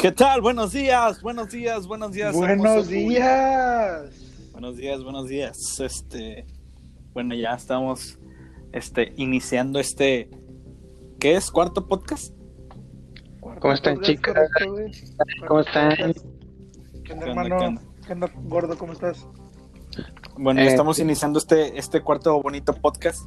[0.00, 0.40] ¿Qué tal?
[0.40, 2.34] Buenos días, buenos días, buenos días.
[2.34, 4.48] Buenos días.
[4.50, 5.78] Buenos días, buenos días.
[5.78, 6.46] Este,
[7.12, 8.18] bueno, ya estamos
[8.72, 10.30] este iniciando este
[11.18, 11.50] ¿qué es?
[11.50, 12.32] ¿Cuarto podcast?
[13.40, 14.34] ¿Cómo están, chicas?
[15.46, 16.14] ¿Cómo están?
[17.04, 17.80] ¿Qué onda, hermano?
[18.06, 18.78] ¿Qué onda, gordo?
[18.78, 19.26] ¿Cómo estás?
[20.38, 23.26] Bueno, ya eh, estamos iniciando este este cuarto bonito podcast.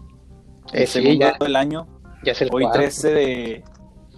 [0.72, 1.88] El eh, segundo del año.
[2.24, 3.64] Ya es el Hoy 13 de,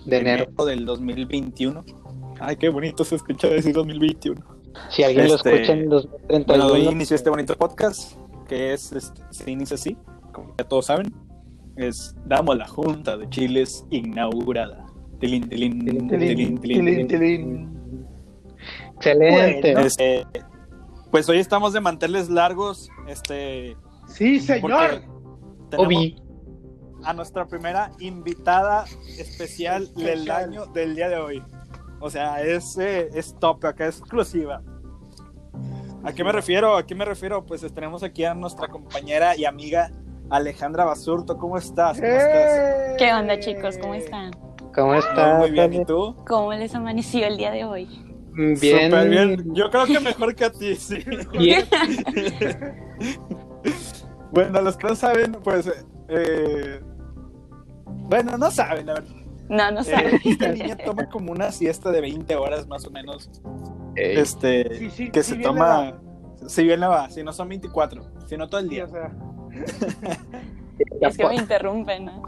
[0.06, 1.84] de enero del 2021.
[2.40, 4.42] Ay, qué bonito se escucha decir 2021.
[4.90, 6.46] Si alguien lo este, escucha en 2031.
[6.46, 8.18] Bueno, hoy inició este bonito podcast,
[8.48, 9.98] que es, este, se inicia así,
[10.32, 11.14] como ya todos saben,
[11.78, 14.86] es Damos la Junta de Chiles inaugurada.
[15.20, 17.76] Tilín, tilín, tilín, tilín, tilín, tilín.
[18.96, 19.72] Excelente.
[19.86, 20.28] Este,
[21.12, 23.78] pues hoy estamos de manteles largos, este...
[24.08, 25.02] Sí, señor.
[25.78, 26.16] Obi.
[27.04, 28.86] A nuestra primera invitada
[29.18, 31.44] especial del año del día de hoy.
[32.00, 34.62] O sea, es, eh, es top, acá es exclusiva.
[36.04, 36.76] ¿A qué me refiero?
[36.76, 37.46] ¿A qué me refiero?
[37.46, 39.92] Pues tenemos aquí a nuestra compañera y amiga
[40.30, 41.38] Alejandra Basurto.
[41.38, 42.00] ¿Cómo estás?
[42.00, 42.98] ¿Cómo estás?
[42.98, 43.78] ¿Qué onda, chicos?
[43.80, 44.32] ¿Cómo están?
[44.74, 45.40] ¿Cómo estás?
[45.40, 46.16] Muy bien, ¿y tú?
[46.28, 47.86] ¿Cómo les amaneció el día de hoy?
[48.34, 48.92] Bien.
[48.92, 49.56] Súper bien.
[49.56, 51.04] Yo creo que mejor que a ti, sí.
[51.32, 51.66] Bien.
[54.32, 55.72] bueno, los que no saben, pues.
[56.10, 56.82] Eh...
[57.86, 59.25] Bueno, no saben, la verdad.
[59.50, 59.96] No, no Eh, sé.
[60.30, 63.30] esta niña toma como una siesta de 20 horas más o menos.
[63.96, 66.00] Ey, Este, Sí, sí, que sí se toma.
[66.48, 68.86] Si bien le va, si no son 24, si no todo el Sí, día.
[68.86, 69.12] o sea,
[71.02, 72.24] Es que me interrumpen, ¿no?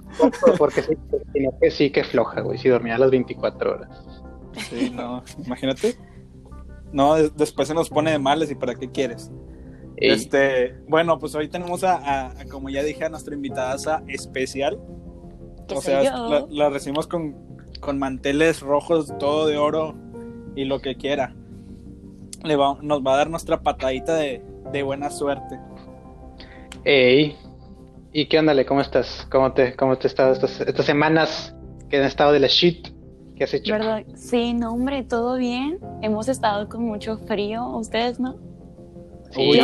[0.58, 0.94] Porque sí,
[1.34, 3.90] sino que sí que floja, güey, si dormía las 24 horas.
[4.70, 5.96] Sí, no, imagínate.
[6.94, 9.30] No, des- después se nos pone de males y para qué quieres.
[9.98, 13.76] Ey, Este, bueno, pues hoy tenemos a, a- a, como ya dije, a nuestra invitada
[14.08, 14.80] especial.
[15.76, 16.30] O sea, yo.
[16.30, 17.36] la, la recibimos con,
[17.80, 19.96] con manteles rojos, todo de oro
[20.56, 21.34] y lo que quiera.
[22.44, 25.60] Le va- nos va a dar nuestra patadita de, de buena suerte.
[26.84, 27.36] ey.
[28.14, 28.66] ¿Y qué onda, Ale?
[28.66, 29.28] ¿Cómo estás?
[29.32, 31.54] ¿Cómo te, cómo te estado estas, estas semanas
[31.90, 32.88] que han estado de la shit?
[33.36, 33.74] ¿Qué has hecho?
[33.74, 34.04] ¿Verdad?
[34.16, 35.78] Sí, no, hombre, todo bien.
[36.02, 38.36] Hemos estado con mucho frío, ¿ustedes no?
[39.32, 39.60] Sí.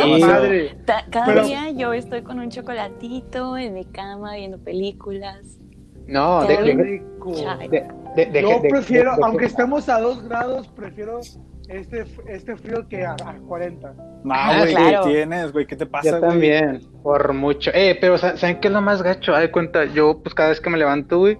[0.84, 5.58] Ta- Cada Pero- día yo estoy con un chocolatito en mi cama viendo películas.
[6.06, 10.22] No, de, Qué de, de- de- de- Yo prefiero, de- de- aunque estemos a 2
[10.28, 11.20] grados, prefiero
[11.68, 13.94] este, este frío que a, a 40.
[14.24, 15.04] No, Ah, güey, claro.
[15.04, 15.66] ¿qué tienes, güey?
[15.66, 16.30] ¿Qué te pasa, Yo güey?
[16.30, 17.70] también, por mucho.
[17.74, 19.32] Eh, pero sa- ¿saben qué es lo más gacho?
[19.32, 21.38] De cuenta, yo pues cada vez que me levanto, güey,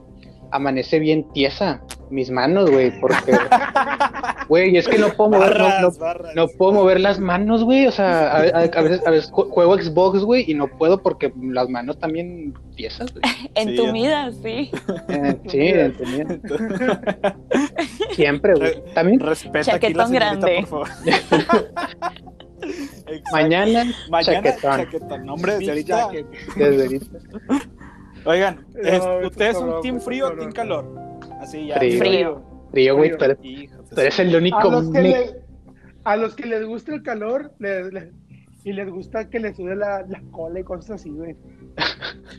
[0.54, 3.32] amanece bien tiesa mis manos, güey, porque,
[4.48, 6.34] güey, es que no puedo mover, no, Barras, no- barras.
[6.36, 9.50] no puedo mover las manos, güey, o sea, a, a- a veces, a veces ju-
[9.50, 13.24] juego Xbox, güey, y no puedo porque las manos también tiesas, güey.
[13.56, 14.70] Entumidas, sí.
[15.08, 16.40] Eh, sí, entendí.
[18.12, 18.82] Siempre, güey.
[18.94, 20.66] También Respeta aquí la Chaquetón señorita, grande.
[20.70, 20.88] por favor.
[23.06, 23.32] Exacto.
[23.32, 24.76] mañana, Mañana, chaquetón.
[24.78, 25.28] chaquetón.
[25.28, 26.08] Hombre, desde ahorita.
[26.56, 27.06] desde ahorita.
[28.26, 31.18] Oigan, es- esto ¿ustedes está son loco, team frío o team calor?
[31.40, 31.76] Así ya.
[31.76, 31.98] Frío.
[31.98, 32.44] Frío.
[32.70, 33.24] Frío, güey, tú
[34.00, 35.36] eres el A único los, que me- le-
[36.04, 38.12] a los que les gusta el calor le- le-
[38.64, 41.36] y les gusta que les sude la, la cola y cosas así, güey.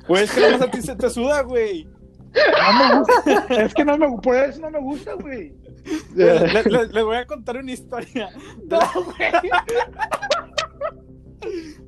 [0.08, 1.86] Güey, es que a ti se te suda, güey.
[1.86, 3.46] No me gusta.
[3.64, 5.54] es que no me, por eso no me gusta, güey.
[6.16, 8.30] Les voy a contar una historia.
[8.68, 9.52] No, güey.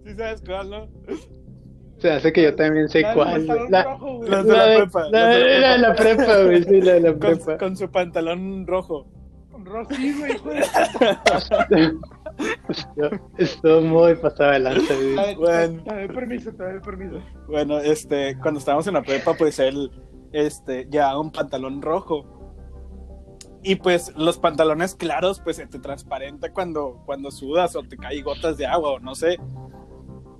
[0.06, 0.88] ¿Sí sabes cuál, no?
[2.00, 3.48] Se hace que yo también sé La cuál.
[3.70, 4.44] La, rojo, de la
[4.78, 6.44] prepa, la de la de- la de la prepa.
[6.44, 7.58] güey, sí, la de la Con, prepa.
[7.58, 9.08] con su pantalón rojo.
[9.64, 10.50] Rojo, sí, güey, hijo
[11.70, 11.94] de-
[13.38, 15.16] Estuvo muy pasado de lanza, güey.
[15.16, 15.84] Te- Bueno.
[15.84, 17.20] Te doy permiso, te doy permiso.
[17.48, 19.92] Bueno, este, cuando estábamos en la prepa, pues él,
[20.32, 22.26] este, llevaba un pantalón rojo.
[23.64, 28.24] Y pues los pantalones claros, pues se te transparenta cuando, cuando sudas o te caen
[28.24, 29.38] gotas de agua o no sé.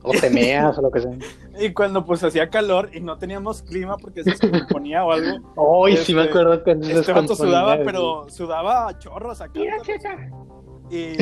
[0.08, 1.12] O te meas o lo que sea.
[1.60, 5.94] Y cuando pues hacía calor y no teníamos clima porque se descomponía o algo, Ay,
[5.94, 9.88] Este, sí me acuerdo que este vato sudaba, pero sudaba a chorros a Mira, cántaros.
[9.88, 10.30] César.
[10.92, 11.18] Y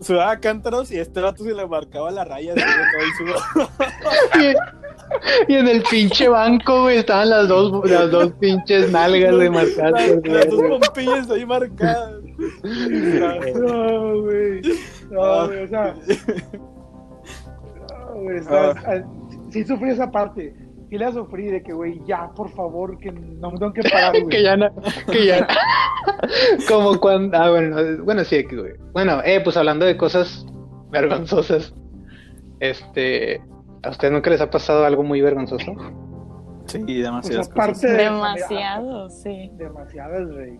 [0.04, 3.68] sudaba a cántaros y este vato se le marcaba la raya de todo el sudor.
[5.48, 9.48] Y, y en el pinche banco, güey, estaban las dos, las dos pinches nalgas, güey,
[9.48, 10.10] marcadas.
[10.24, 12.20] Las, dos pompillas ahí marcadas.
[13.54, 14.60] No, güey.
[15.10, 15.94] No, güey, o sea.
[17.90, 19.02] No, güey, estás- ah,
[19.50, 20.54] Sí sufrí esa parte.
[20.90, 24.12] Sí la sufrí de que, güey, ya, por favor, que no me tengo que parar,
[24.12, 24.26] güey.
[24.28, 24.68] que ya no,
[25.10, 25.46] que ya
[26.68, 28.72] Como cuando, ah, bueno, bueno, sí, güey.
[28.92, 30.46] Bueno, eh, pues hablando de cosas
[30.90, 31.74] vergonzosas,
[32.60, 33.40] este,
[33.82, 35.72] ¿a ustedes nunca les ha pasado algo muy vergonzoso?
[36.66, 37.90] Sí, O sea, demasiadas parte cosas.
[37.90, 39.50] de Demasiado, sí.
[39.54, 40.58] Demasiadas, güey.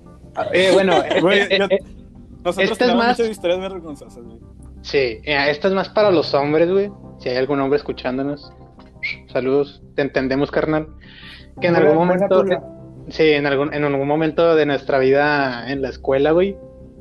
[0.52, 1.78] Eh, bueno, eh, Güey, eh, yo- eh,
[2.48, 4.38] Nosotros Esta es tenemos más- muchas historias vergonzosas, güey.
[4.82, 6.90] sí, esta es más para los hombres, güey.
[7.18, 8.52] Si hay algún hombre escuchándonos,
[9.32, 10.88] saludos, te entendemos, carnal.
[11.60, 12.44] Que en algún momento,
[13.08, 16.56] sí, en algún, en algún momento de nuestra vida en la escuela, güey.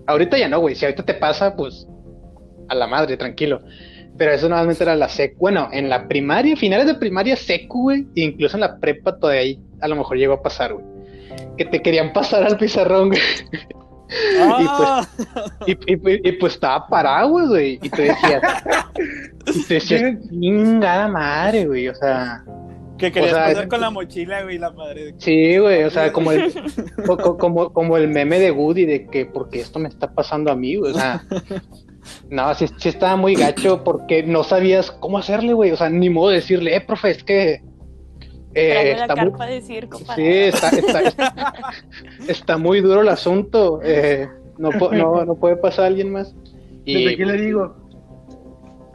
[0.08, 0.74] Ahorita ya no, güey.
[0.76, 1.88] Si ahorita te pasa, pues
[2.70, 3.62] a la madre, tranquilo.
[4.18, 5.38] Pero eso normalmente era la secu.
[5.40, 8.08] Bueno, en la primaria, finales de primaria secu, güey.
[8.16, 10.86] e Incluso en la prepa todavía ahí a lo mejor llegó a pasar, güey.
[11.56, 13.22] Que te querían pasar al pizarrón, güey.
[14.40, 15.06] Ah,
[15.66, 17.80] Y, y- y, pues estaba paraguas, güey.
[17.82, 18.42] Y tú decías,
[19.48, 21.88] y tú decías, chingada madre, güey.
[21.90, 22.44] O sea,
[22.98, 25.06] que querías o sea, pasar es- con la mochila, güey, la madre.
[25.12, 25.84] de- sí, güey.
[25.84, 26.54] O sea, como el,
[27.06, 30.52] co- co- como, como el meme de Woody de que, porque esto me está pasando
[30.52, 30.94] a mí, güey.
[30.94, 31.24] O sea,
[32.30, 35.72] no, sí, sí estaba muy gacho porque no sabías cómo hacerle, güey.
[35.72, 37.62] O sea, ni modo de decirle, eh, profe, es que.
[38.54, 40.16] Eh, la está muy, carpa de circo para...
[40.16, 41.54] Sí, está, está,
[42.28, 43.80] está muy duro el asunto.
[43.84, 44.28] eh,
[44.58, 46.34] no, no, no puede pasar alguien más.
[46.86, 47.76] ¿Desde qué le digo?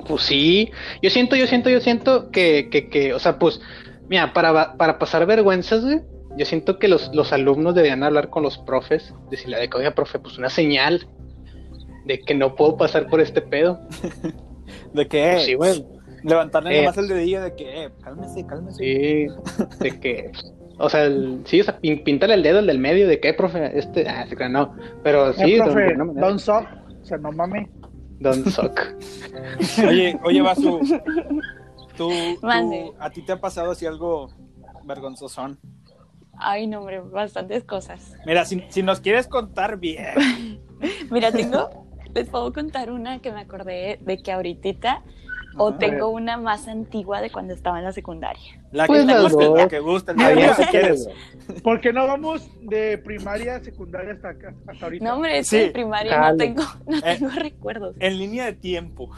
[0.07, 0.71] Pues sí,
[1.01, 3.61] yo siento, yo siento, yo siento que, que, que o sea, pues,
[4.09, 6.01] mira, para, para pasar vergüenzas, güey,
[6.37, 9.93] yo siento que los, los alumnos deberían hablar con los profes, decirle de que, oiga,
[9.93, 11.07] profe, pues una señal
[12.07, 13.81] de que no puedo pasar por este pedo.
[14.95, 15.85] De que, Pues sí, güey,
[16.23, 16.83] levantarle Eh.
[16.83, 18.79] nomás el dedillo de que, eh, cálmese, cálmese.
[18.79, 19.27] sí,
[19.81, 20.33] de que,
[20.79, 23.35] o sea, el- sí, o sea, pin- píntale el dedo el del medio, de que,
[23.35, 26.27] profe, este, ah, se no, pero sí, Eh, profe, alguna manera.
[26.27, 26.67] don't suck.
[27.03, 27.69] O sea, no mames.
[28.21, 28.81] Don't suck.
[29.89, 30.81] Oye, oye, Basu,
[31.97, 32.11] tú,
[32.43, 32.85] Mande.
[32.87, 34.31] tú- ¿a ti te ha pasado así algo
[34.85, 35.59] vergonzosón?
[36.39, 38.15] Ay, no, hombre, bastantes cosas.
[38.27, 40.15] Mira, si, si nos quieres contar bien.
[41.11, 45.03] Mira, tengo, les puedo contar una que me acordé de que ahorita,
[45.57, 45.79] o Ajá.
[45.79, 48.43] tengo una más antigua de cuando estaba en la secundaria.
[48.73, 51.09] La Pues que te las guste, la que guste, Ahí la que se quieres.
[51.63, 55.05] ¿Por qué no vamos de primaria, secundaria hasta, acá- hasta ahorita?
[55.05, 57.17] No, hombre, es Sí, que en primaria no tengo, no Eh.
[57.19, 57.97] tengo recuerdos.
[58.01, 59.11] En línea de tiempo.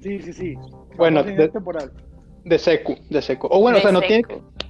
[0.00, 0.54] Sí, sí, sí.
[0.96, 1.92] Bueno, de- temporal.
[2.44, 3.48] De secu, de secu.
[3.50, 4.22] O bueno, o sea, no tiene,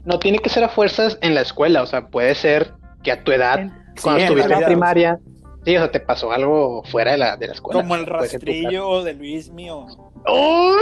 [0.04, 2.72] no tiene que ser a fuerzas en la escuela, o sea, puede ser
[3.02, 5.18] que a tu edad, En- cuando Sí, estuviste en primaria,
[5.64, 7.80] sí, o sea, te pasó algo fuera de la, de la escuela.
[7.82, 9.86] Como el rastrillo de Luis mío.
[10.26, 10.76] ¡Oh!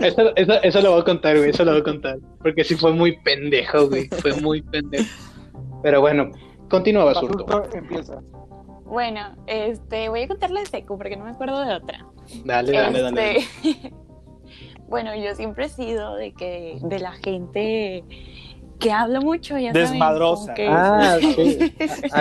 [0.00, 2.18] eso, eso, eso lo voy a contar, güey, eso lo voy a contar.
[2.42, 5.08] Porque sí fue muy pendejo, güey, fue muy pendejo.
[5.82, 6.30] Pero bueno,
[6.68, 7.64] continúa, Basurto.
[7.72, 8.20] Empieza.
[8.84, 12.06] Bueno, este, voy a contarle de seco porque no me acuerdo de otra.
[12.44, 13.36] Dale, dale, dale.
[13.36, 13.92] Este,
[14.88, 18.02] bueno, yo siempre he sido de que de la gente
[18.78, 20.54] que habla mucho, ya saben, Desmadrosa.
[20.54, 21.72] que- Ah, sí.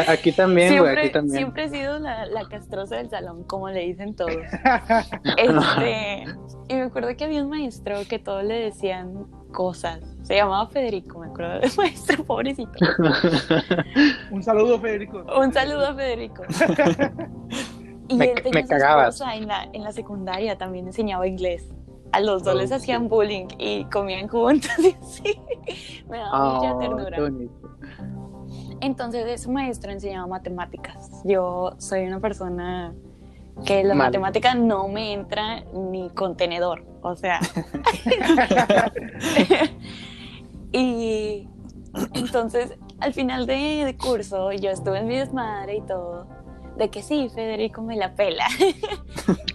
[0.08, 1.38] Aquí también, güey, siempre, aquí también.
[1.38, 4.32] siempre he sido la, la castrosa del salón, como le dicen todos.
[5.38, 6.24] Este,
[6.70, 10.00] y me acuerdo que había un maestro que todos le decían cosas.
[10.24, 12.72] Se llamaba Federico, me acuerdo del maestro, pobrecito.
[14.32, 15.24] Un saludo, Federico.
[15.40, 16.44] Un saludo a Federico.
[18.10, 19.16] Y Me- él tenía me su cagabas.
[19.16, 21.70] esposa en la, en la secundaria, también enseñaba inglés.
[22.18, 25.40] A los dos les hacían bullying y comían juntos y así.
[26.10, 27.18] Me daba mucha Oh, ternura.
[28.82, 31.22] Entonces, ese maestro enseñaba matemáticas.
[31.24, 32.96] Yo soy una persona
[33.66, 34.08] que la Mal.
[34.08, 36.86] matemática no me entra ni con tenedor.
[37.04, 37.40] O sea.
[40.72, 41.48] y
[42.16, 46.28] entonces, al final de, de curso, yo estuve en mi desmadre y todo.
[46.78, 48.46] De que sí, Federico me la pela.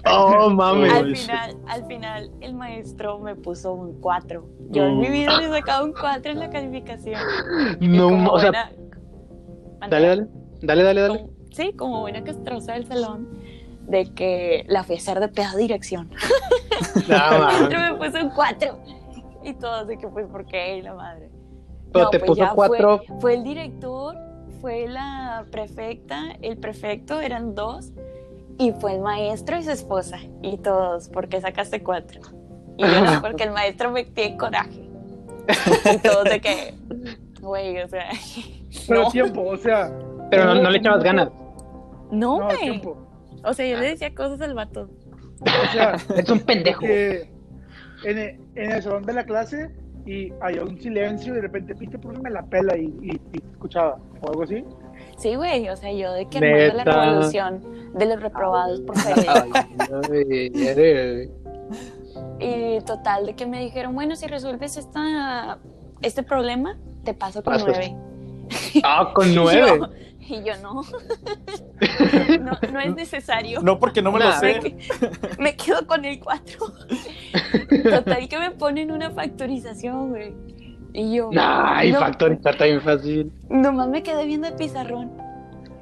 [0.05, 0.93] Oh, mames.
[0.93, 4.45] al final, al final, el maestro me puso un 4.
[4.71, 7.21] Yo en mi vida le he sacado un 4 en la calificación.
[7.81, 8.73] No, o sea, buena-
[9.89, 10.27] dale, dale.
[10.61, 11.19] Dale, dale, dale.
[11.21, 13.29] como- sí, como buena castrosa del salón,
[13.87, 16.11] de que la fui a hacer de pedo dirección.
[17.09, 18.79] No, El maestro me puso un 4.
[19.45, 20.79] Y todos de que, pues, ¿por qué?
[20.79, 21.31] Y la madre.
[21.93, 23.01] Pero No, te pues puso ya fue- cuatro.
[23.21, 24.17] Fue, el director,
[24.63, 27.93] fue la prefecta, el prefecto, eran dos.
[28.59, 30.19] Y fue el maestro y su esposa.
[30.41, 32.21] Y todos, ¿por qué sacaste cuatro?
[32.79, 34.89] Y yo no, porque el maestro me tiene coraje.
[35.93, 36.75] Y todos de que,
[37.41, 38.09] güey, o sea,
[38.89, 39.93] Pero no, tiempo, o sea.
[40.31, 41.29] Pero no, no le echabas ganas.
[42.11, 42.59] no, güey.
[42.59, 42.97] tiempo.
[43.45, 44.89] O sea, yo le decía cosas al vato.
[45.41, 46.81] O sea, Es un pendejo.
[46.81, 47.33] que
[48.05, 49.71] en el, en el salón de la clase
[50.07, 53.43] y había un silencio y de repente, piste, por me la pela y, y, y
[53.53, 54.65] escuchaba o algo así.
[55.17, 59.53] Sí, güey, o sea, yo de que armando la revolución de los reprobados por ay.
[62.41, 65.59] Y total, de que me dijeron, bueno, si resuelves esta,
[66.03, 67.97] este problema, te paso con nueve.
[68.83, 69.79] Ah, con Y nueve.
[69.79, 69.89] yo,
[70.21, 70.83] y yo no.
[72.41, 72.59] no.
[72.73, 73.61] No es necesario.
[73.61, 74.61] No, porque no me lo sé.
[74.61, 76.59] Me, me quedo con el 4.
[77.83, 80.35] Total que me ponen una factorización, güey.
[80.95, 83.33] Y yo, Ay, no, Factory está bien fácil.
[83.49, 85.11] nomás me quedé viendo el pizarrón.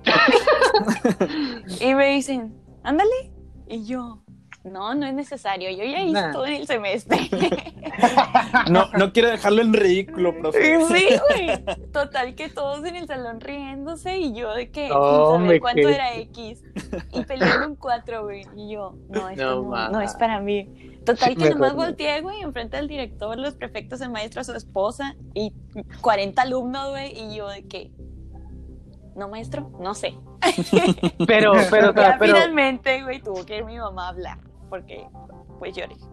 [1.81, 2.55] y me dicen,
[2.85, 3.33] ándale.
[3.69, 4.23] Y yo,
[4.65, 5.71] no, no es necesario.
[5.71, 6.33] Yo ya hice Nah.
[6.33, 7.19] todo en el semestre.
[8.71, 10.79] No, no quiero dejarlo en ridículo, profe.
[10.87, 11.65] sí, güey.
[11.93, 15.95] Total que todos en el salón riéndose y yo de que No, saber cuánto qué-
[15.95, 16.63] era X.
[17.13, 18.47] Y pelearon un 4, güey.
[18.57, 20.69] Y yo, no, esto No, no, es para mí.
[21.05, 21.91] Total que me nomás acuerdo.
[21.91, 25.53] volteé, güey, enfrente del director, los prefectos, el maestro, su esposa y
[26.01, 27.13] 40 alumnos, güey.
[27.19, 27.91] Y yo de que,
[29.15, 30.15] no, maestro, no sé.
[31.27, 32.15] Pero, pero, pero.
[32.19, 34.39] finalmente, güey, tuvo que ir mi mamá a hablar.
[34.69, 35.07] Porque,
[35.59, 35.97] pues lloré.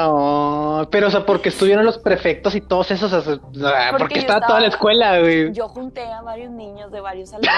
[0.00, 3.12] Oh, pero, o sea, porque estuvieron los prefectos y todos esos.
[3.12, 5.52] o sea, porque, estaba toda la escuela, güey.
[5.52, 7.50] Yo junté a varios niños de varios salones.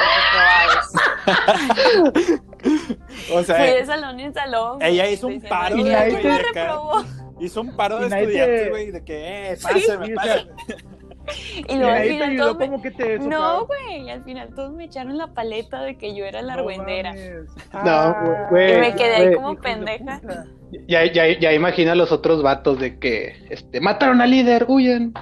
[3.30, 4.82] O Fui sea, de salón en salón.
[4.82, 6.38] ella hizo un paro, "¿Y acá".
[6.38, 7.04] reprobó?
[7.38, 10.46] hizo un paro de nadie estudiantes, güey, de que, eh, pásame, sí, pásame.
[11.68, 12.66] Y luego al final ayudó todos me...
[12.66, 16.14] como que te No, güey, y al final todos me echaron la paleta de que
[16.16, 17.14] yo era la argüendera.
[17.84, 18.16] No,
[18.50, 20.20] güey, Y me quedé ahí como pendeja.
[20.86, 25.12] Ya, ya, ya imagina a los otros vatos de que este, mataron al líder, huyen.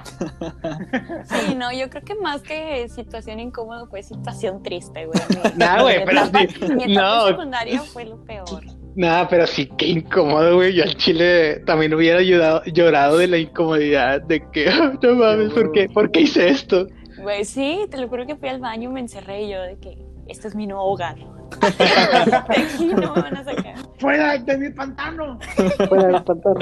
[1.24, 5.18] Sí, no, yo creo que más que situación incómoda fue situación triste, güey.
[5.30, 7.26] Mi- Nah, güey, mi pero etapa- sí, Mi etapa no.
[7.28, 8.62] secundaria fue lo peor.
[8.98, 10.74] Nada, pero sí, qué incómodo, güey.
[10.74, 15.52] Yo al chile también hubiera ayudado, llorado de la incomodidad de que, "Ah, no mames,
[15.52, 16.88] ¿por qué, ¿por qué hice esto?
[17.22, 19.96] Güey, sí, te lo juro que fui al baño, me encerré y yo de que
[20.26, 21.14] este es mi nuevo hogar.
[21.14, 23.74] De aquí no me van a sacar.
[24.00, 25.38] ¡Fuera de mi pantano!
[25.88, 26.58] Fuera del pantano.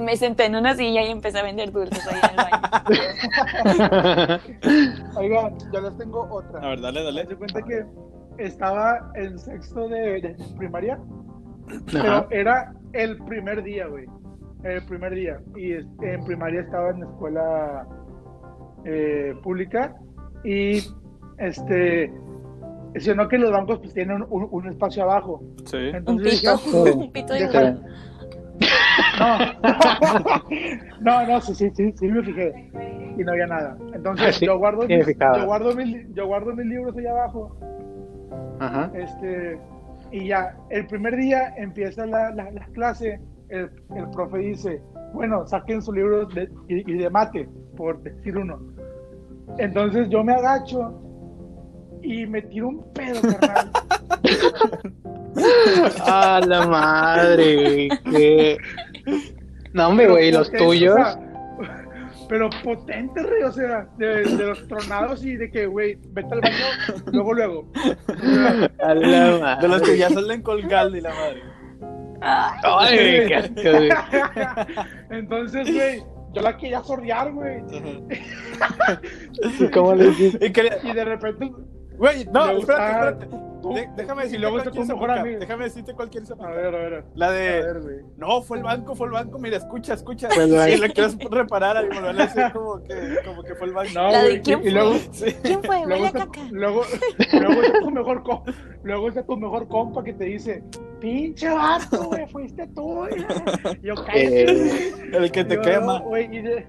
[0.00, 2.36] Me senté en una silla y empecé a vender dulces ahí en el
[4.16, 4.40] baño.
[5.16, 6.60] Oigan, yo les tengo otra.
[6.60, 7.24] A ver, dale, dale.
[7.24, 7.84] di cuenta que
[8.38, 10.98] estaba en sexto de, de primaria,
[11.94, 12.26] Ajá.
[12.28, 14.06] pero era el primer día, güey.
[14.64, 15.40] El primer día.
[15.56, 17.86] Y en primaria estaba en la escuela
[18.84, 19.94] eh, pública
[20.44, 20.82] y
[21.38, 22.12] este.
[22.96, 25.42] Sino que los bancos pues tienen un, un espacio abajo.
[25.66, 25.76] Sí.
[25.76, 27.76] Un Entonces pito, dije, ah, pues, un pito de deja-.
[31.00, 32.70] No, no, no, sí, sí, sí, sí me fijé.
[33.16, 33.76] Y no había nada.
[33.94, 37.56] Entonces Ah, sí, yo guardo mis, yo guardo mis, yo guardo mis libros allá abajo.
[38.60, 38.90] Ajá.
[38.94, 39.58] Este,
[40.12, 44.80] y ya, el primer día empieza la, la, la clase, el, el profe dice,
[45.12, 48.58] bueno, saquen su libro de, y, y de mate, por decir uno.
[49.58, 50.92] Entonces yo me agacho
[52.02, 53.70] y me tiro un pedo, carnal.
[56.06, 58.56] A la madre, qué-
[59.72, 60.94] No, hombre, güey, los tuyos.
[60.94, 61.20] o sea,
[62.28, 66.40] pero potente, rey, o sea, de, de los tronados y de que, güey, vete al
[66.40, 66.56] baño,
[67.12, 67.72] luego, luego.
[68.82, 69.62] A la madre.
[69.62, 71.42] De los que ya salen colgando y la madre.
[72.20, 72.98] Ay,
[73.56, 73.90] qué.
[75.10, 76.02] Entonces, güey,
[76.34, 77.62] yo la quería sordear, güey.
[79.60, 80.52] ¿Y ¿Cómo le hiciste?
[80.82, 81.50] Y de repente,
[81.98, 83.48] Güey, no, espérate, espérate.
[83.58, 85.40] De- déjame decirte luego cuál está tu quieres mejor amigo.
[85.40, 87.04] Déjame decirte cuál quieres a ver, a ver.
[87.16, 87.40] La de.
[87.62, 88.04] ver.
[88.16, 89.38] No, fue el banco, fue el banco.
[89.40, 90.30] Mira, escucha, escucha.
[90.30, 90.46] Fue.
[90.46, 93.90] Si le quieres reparar volverle a decir como que, como que fue el banco.
[93.94, 95.34] No, La de güey, quién y luego, Sí.
[95.42, 95.84] ¿Quién fue?
[95.86, 96.40] luego, está, caca.
[96.52, 96.82] luego,
[97.32, 98.52] luego está tu mejor compa,
[98.84, 100.62] luego está tu mejor compa que te dice,
[101.00, 103.26] pinche vato, güey, fuiste tú, güey".
[103.82, 104.92] Yo cállate, Eh.
[105.12, 105.98] El que te Yo, quema.
[106.00, 106.66] güey, y de-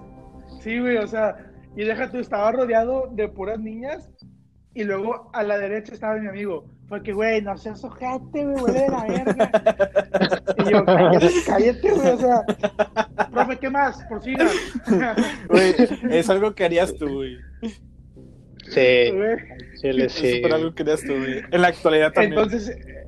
[0.61, 1.37] Sí, güey, o sea,
[1.75, 4.09] y deja tú, estaba rodeado de puras niñas
[4.79, 6.63] y luego a la derecha estaba mi amigo.
[6.87, 9.51] Fue que, güey, no seas ojete, güey, huele de la verga.
[10.57, 12.43] Y yo, cállate, cállate, güey, o sea,
[13.29, 14.01] profe, ¿qué más?
[14.05, 14.47] Prosiga.
[15.49, 15.75] Güey,
[16.11, 17.37] es algo que harías tú, güey.
[18.69, 19.37] Sí, Güey.
[19.81, 20.37] sí, le Es sí.
[20.37, 21.41] súper algo que harías tú, güey.
[21.51, 22.33] En la actualidad también.
[22.33, 23.05] Entonces, eh,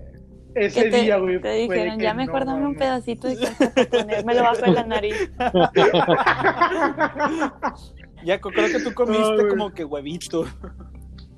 [0.55, 2.79] ese te, día, güey, te dijeron, ya mejor no dame un mames".
[2.79, 5.31] pedacito de caca para ponérmelo bajo de la nariz.
[8.23, 10.45] Ya, creo que tú comiste No, como que huevito.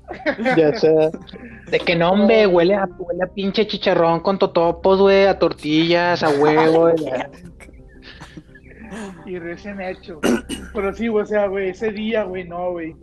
[0.56, 1.10] Ya sé.
[1.70, 6.22] De que no, hombre, huele a, huele a pinche chicharrón con totopos, güey, a tortillas,
[6.22, 6.90] a huevo.
[9.26, 10.20] Y recién hecho.
[10.72, 12.94] Pero sí, güey, o sea, güey, ese día, güey, no, güey.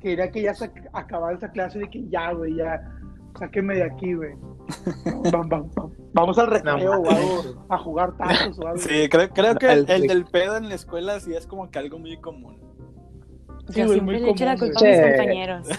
[0.00, 2.80] Quería que ya se ac- acabara esa clase de que ya, güey, ya,
[3.38, 4.32] sáquenme de aquí, güey.
[5.30, 8.78] Vam- vam- vam- Vamos al recreo No, o algo, a jugar tacos o algo.
[8.78, 11.70] Sí, creo, creo que el, El- el del pedo en la escuela sí es como
[11.70, 12.58] que algo muy común.
[13.68, 15.68] Sí, Yo güey, siempre muy le echo la común, culpa a mis compañeros.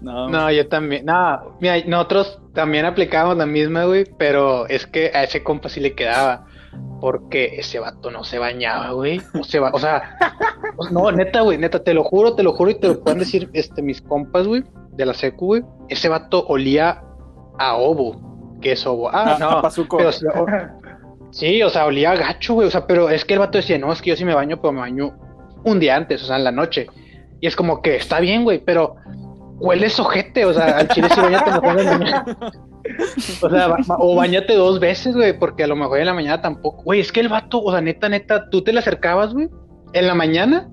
[0.00, 1.04] No, No, yo también.
[1.06, 5.80] No, mira, nosotros también aplicábamos la misma, güey, pero es que a ese compa sí
[5.80, 6.46] le quedaba.
[7.00, 9.20] Porque ese vato no se bañaba, güey.
[9.34, 10.16] No se va, o sea,
[10.90, 13.48] no, neta, güey, neta, te lo juro, te lo juro y te lo pueden decir
[13.52, 15.62] este, mis compas, güey, de la secu, güey.
[15.88, 17.02] Ese vato olía
[17.58, 18.56] a ovo.
[18.60, 19.08] ¿Qué es ovo?
[19.12, 19.50] Ah, A- no.
[19.50, 19.98] a pazuco.
[19.98, 20.46] pero sí, o-
[21.30, 22.66] Sí, o sea, olía gacho, güey.
[22.68, 24.56] O sea, pero es que el vato decía, no, es que yo sí me baño,
[24.60, 25.16] pero me baño
[25.64, 26.86] un día antes, o sea, en la noche.
[27.40, 28.96] Y es como que está bien, güey, pero
[29.58, 32.36] huele sojete, o sea, al chile sí bañate mejor en la mañana.
[33.42, 36.42] O sea, ba- o bañate dos veces, güey, porque a lo mejor en la mañana
[36.42, 36.82] tampoco.
[36.82, 39.48] Güey, es que el vato, o sea, neta, neta, tú te le acercabas, güey,
[39.94, 40.68] en la mañana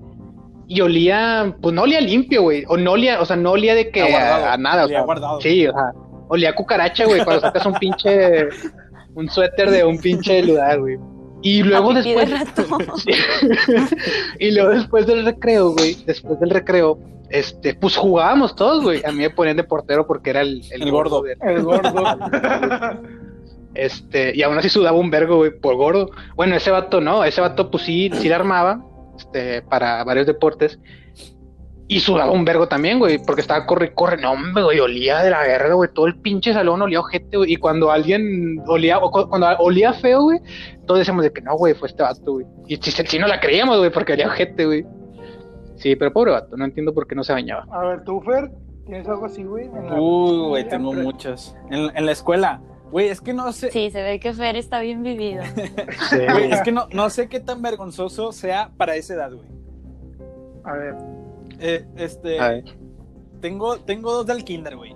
[0.68, 3.90] y olía, pues no olía limpio, güey, o no olía, o sea, no olía de
[3.90, 5.04] que a, a nada, o sea,
[5.40, 5.92] sí, o sea,
[6.28, 8.48] olía a cucaracha, güey, cuando sacas un pinche,
[9.14, 10.96] un suéter de un pinche lugar, güey.
[11.42, 13.04] Y luego A pipí de después,
[14.38, 16.98] y luego después del recreo, güey, después del recreo,
[17.30, 19.02] este, pues jugábamos todos, güey.
[19.04, 21.22] A mí me ponían de portero porque era el, El gordo.
[21.22, 21.92] de- El gordo.
[23.74, 26.10] este, y aún así sudaba un vergo, güey, por gordo.
[26.36, 28.84] Bueno, ese vato no, ese vato pues sí, sí la armaba,
[29.18, 30.78] este, para varios deportes.
[31.94, 35.30] Y sudaba un vergo también, güey, porque estaba corre, corre, no, hombre, güey, olía de
[35.30, 39.10] la verga, güey, todo el pinche salón olía ojete, güey, y cuando alguien olía, o
[39.10, 40.40] cu- cuando olía feo, güey,
[40.86, 42.46] todos decíamos de que no, güey, fue este vato, güey.
[42.68, 44.84] Y si, si no la creíamos, güey, porque olía ojete, güey.
[45.76, 47.66] Sí, pero pobre vato, no entiendo por qué no se bañaba.
[47.72, 48.50] A ver, tú, Fer,
[48.86, 49.68] ¿tienes algo así, güey?
[49.68, 51.56] Uy, güey, tengo muchas.
[51.70, 52.60] En, en la escuela.
[52.90, 53.70] Güey, es que no sé.
[53.70, 55.42] Sí, se ve que Fer está bien vivido.
[56.10, 59.48] Sí, Güey, es que no, no sé qué tan vergonzoso sea para esa edad, güey.
[60.64, 60.94] A ver,
[61.62, 62.38] Eh, este.
[62.40, 62.64] A ver.
[63.40, 64.94] Tengo, tengo dos del kinder, güey.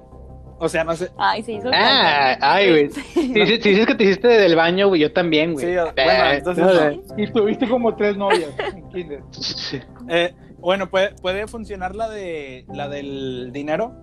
[0.59, 1.11] O sea, no sé.
[1.19, 2.91] Ay, se hizo Ah, ay, güey.
[2.91, 5.67] Si dices, si dices que te hiciste del baño, güey, yo también, güey.
[5.67, 7.03] Sí, Eh, bueno, entonces no, no.
[7.23, 9.21] y tuviste como tres novias en kinder.
[9.33, 9.81] sí.
[10.09, 13.95] Eh, bueno, ¿puede, puede funcionar la de la del dinero.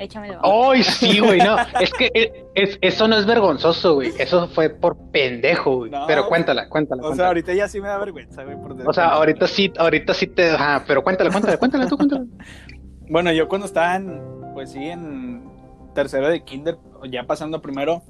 [0.00, 0.40] Échamelo.
[0.42, 1.56] Ay, sí, güey, no.
[1.80, 2.10] Es que
[2.54, 4.12] es- eso no es vergonzoso, güey.
[4.18, 5.90] Eso fue por pendejo, güey.
[5.90, 6.06] No.
[6.06, 7.02] Pero cuéntala, cuéntala.
[7.06, 8.56] O sea, ahorita ya sí me da vergüenza, güey.
[8.56, 10.50] por O sea, ahorita sí, ahorita sí te.
[10.50, 12.24] Ajá, pero cuéntala, cuéntala, cuéntala, tú cuéntala.
[13.12, 14.22] Bueno, yo cuando estaba en,
[14.54, 15.42] pues sí, en
[15.96, 18.04] tercero de kinder, o ya pasando primero,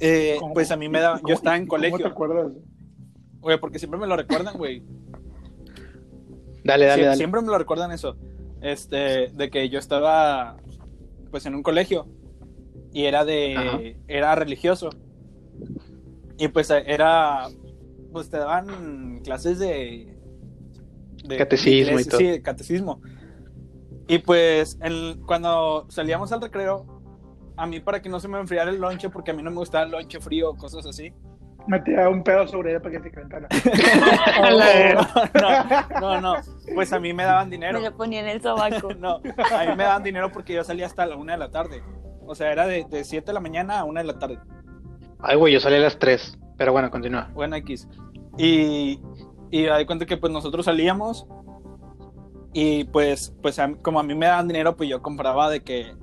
[0.00, 2.50] eh, ¿Cómo- pues a mí me da, yo estaba en ¿Cómo te colegio, acuerdas?
[3.40, 4.82] güey, porque siempre me lo recuerdan, güey.
[6.64, 7.16] Dale, dale, Sie- dale.
[7.18, 8.16] Siempre me lo recuerdan eso,
[8.62, 10.56] este, de que yo estaba,
[11.32, 12.06] pues en un colegio
[12.92, 13.26] y era Ajá.
[13.26, 14.90] de, era religioso
[16.38, 17.48] y pues era,
[18.12, 20.16] pues te daban clases de,
[21.24, 22.18] de Catecismo y todo.
[22.18, 23.00] Sí, de catecismo.
[24.08, 26.86] Y pues el- cuando salíamos al recreo,
[27.56, 29.56] a mí para que no se me enfriara el lonche, porque a mí no me
[29.58, 31.12] gustaba el lonche frío o cosas así.
[31.66, 33.48] Me tiraba un pedo sobre ella para que se cantara.
[36.00, 36.34] no, no, no,
[36.74, 37.80] pues a mí me daban dinero.
[37.80, 38.90] Me lo ponía en el sobaco.
[38.98, 41.82] No, a mí me daban dinero porque yo salía hasta la una de la tarde.
[42.26, 44.38] O sea, era de, de 7 de la mañana a una de la tarde.
[45.20, 46.38] Ay, güey, yo salí a las 3.
[46.56, 47.30] Pero bueno, continúa.
[47.34, 47.88] Bueno, X.
[48.38, 49.00] Y,
[49.50, 51.26] y me di cuenta que pues nosotros salíamos
[52.52, 55.94] y pues, pues a como a mí me daban dinero, pues yo compraba de que,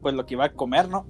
[0.00, 1.06] pues lo que iba a comer, ¿no?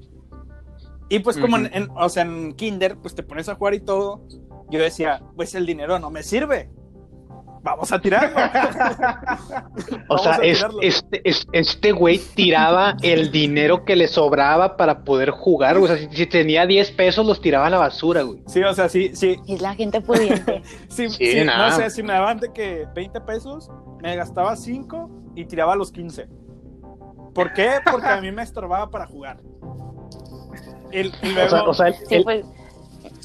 [1.08, 3.80] Y pues como en, en- o sea, en kinder, pues te pones a jugar y
[3.80, 4.22] todo,
[4.70, 6.70] yo decía, pues el dinero no me sirve.
[7.62, 8.36] Vamos a tirarlo.
[10.08, 15.30] O sea, es- este, es- este güey tiraba el dinero que le sobraba para poder
[15.30, 15.76] jugar.
[15.78, 18.42] O sea, si, si tenía 10 pesos, los tiraba a la basura, güey.
[18.46, 20.62] Sí, o sea, sí, sí, Es la gente pudiente.
[20.88, 21.70] Sí, Sí, sí, nada.
[21.70, 23.70] no sé, si me daban de que 20 pesos,
[24.02, 26.28] me gastaba 5 y tiraba los 15.
[27.34, 27.70] ¿Por qué?
[27.90, 29.40] Porque a mí me estorbaba para jugar.
[30.94, 32.46] El- y luego, O sea, o sea, el- Sí, el- pues.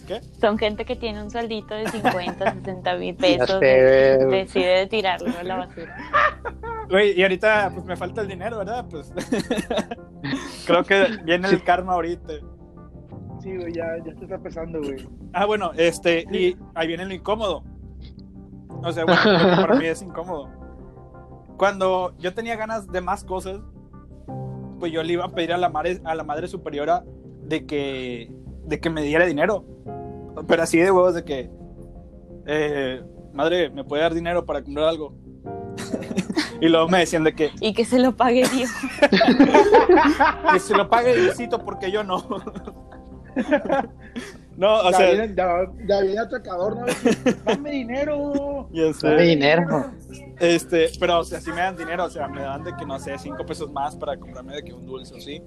[0.08, 0.22] ¿Qué?
[0.42, 3.60] Son gente que tiene un sueldito de 50, 60 mil pesos.
[3.60, 4.18] sé.
[4.28, 5.96] Decide tirarlo a la basura.
[6.90, 8.86] güey, y ahorita pues me falta el dinero, ¿verdad?
[8.90, 9.14] Pues
[10.66, 12.34] creo que viene el karma ahorita.
[13.42, 15.08] Sí, güey, ya, ya te está pesando, güey.
[15.34, 17.64] Ah, bueno, este, y ahí viene lo incómodo.
[18.84, 19.22] O sea, bueno,
[19.62, 20.50] para mí es incómodo.
[21.58, 23.60] Cuando yo tenía ganas de más cosas,
[24.80, 27.04] pues yo le iba a pedir a la madre, a la madre superiora
[27.50, 28.32] de que,
[28.66, 29.66] de que me diera dinero.
[30.48, 31.50] Pero así de huevos de que,
[32.46, 33.02] eh,
[33.34, 35.16] madre, ¿me puede dar dinero para comprar algo?
[36.62, 38.70] y luego me decían de que, Y que se lo pague Dios.
[40.54, 42.24] que se lo pague Diosito porque yo no.
[44.56, 46.86] no, o ya, sea, viene atracador, ¿no?
[47.46, 48.70] Dame dinero.
[48.72, 49.08] ya sé.
[49.08, 49.92] Dame dinero.
[50.40, 53.00] Este, pero o sea, sí me dan dinero, o sea, me dan de que no
[53.00, 55.42] sé, cinco pesos más para comprarme de que un dulce o sí.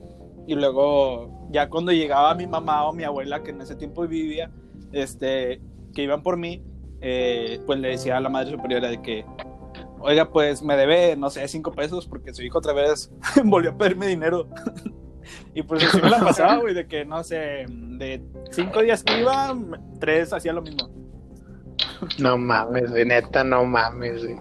[0.46, 4.50] Y luego, ya cuando llegaba mi mamá o mi abuela, que en ese tiempo vivía,
[4.92, 5.60] este,
[5.94, 6.62] que iban por mí,
[7.00, 9.24] eh, pues le decía a la madre superiora de que,
[10.00, 13.12] oiga, pues me debe, no sé, cinco pesos porque su hijo otra vez
[13.44, 14.48] volvió a pedirme dinero.
[15.54, 19.20] y pues así me la pasaba, güey, de que, no sé, de cinco días que
[19.20, 19.56] iba,
[20.00, 20.90] tres hacía lo mismo.
[22.18, 24.36] No mames, güey, neta, no mames, güey.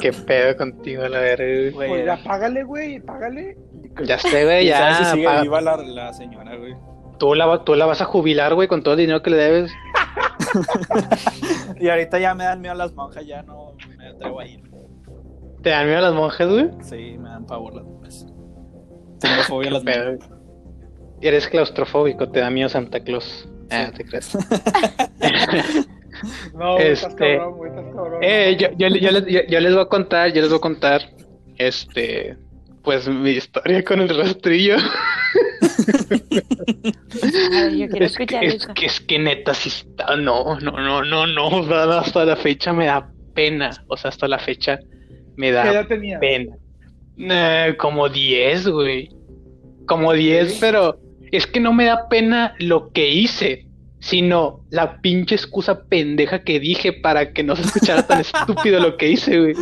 [0.00, 1.88] Qué pedo contigo, la verga, güey.
[1.88, 3.56] Pues ya págale, güey, págale.
[4.04, 5.04] Ya sé, güey, ¿Quién sabe ya.
[5.04, 6.74] si sigue viva la, la señora, güey.
[7.18, 9.72] tú, la, tú la vas a jubilar, güey, con todo el dinero que le debes.
[11.80, 14.62] y ahorita ya me dan miedo las monjas, ya no me atrevo a ir.
[15.62, 16.70] ¿Te dan miedo las monjas, güey?
[16.82, 18.26] Sí, me dan favor las monjas.
[19.20, 20.30] Tengo fobia a las monjas.
[21.20, 23.48] Eres claustrofóbico, te da miedo Santa Claus.
[23.70, 24.36] Ah, no te creas.
[26.54, 28.20] No, güey, estás Este, cabrón, güey, estás cabrón.
[28.22, 31.02] Eh, yo, yo, yo les, yo les voy a contar, yo les voy a contar,
[31.56, 32.36] este,
[32.82, 34.76] pues mi historia con el rastrillo.
[37.52, 38.74] Ay, yo quiero Es que, es, eso.
[38.74, 42.36] que, es que neta sí está, no, no, no, no, no, o sea, hasta la
[42.36, 44.78] fecha me da pena, o sea, hasta la fecha
[45.36, 46.18] me ¿Qué da edad tenía?
[46.20, 46.56] pena.
[47.18, 49.10] Eh, como 10, güey.
[49.86, 50.58] Como 10, Sí.
[50.60, 50.98] pero
[51.30, 53.66] es que no me da pena lo que hice,
[54.02, 58.96] sino la pinche excusa pendeja que dije para que no se escuchara tan estúpido lo
[58.96, 59.54] que hice, güey.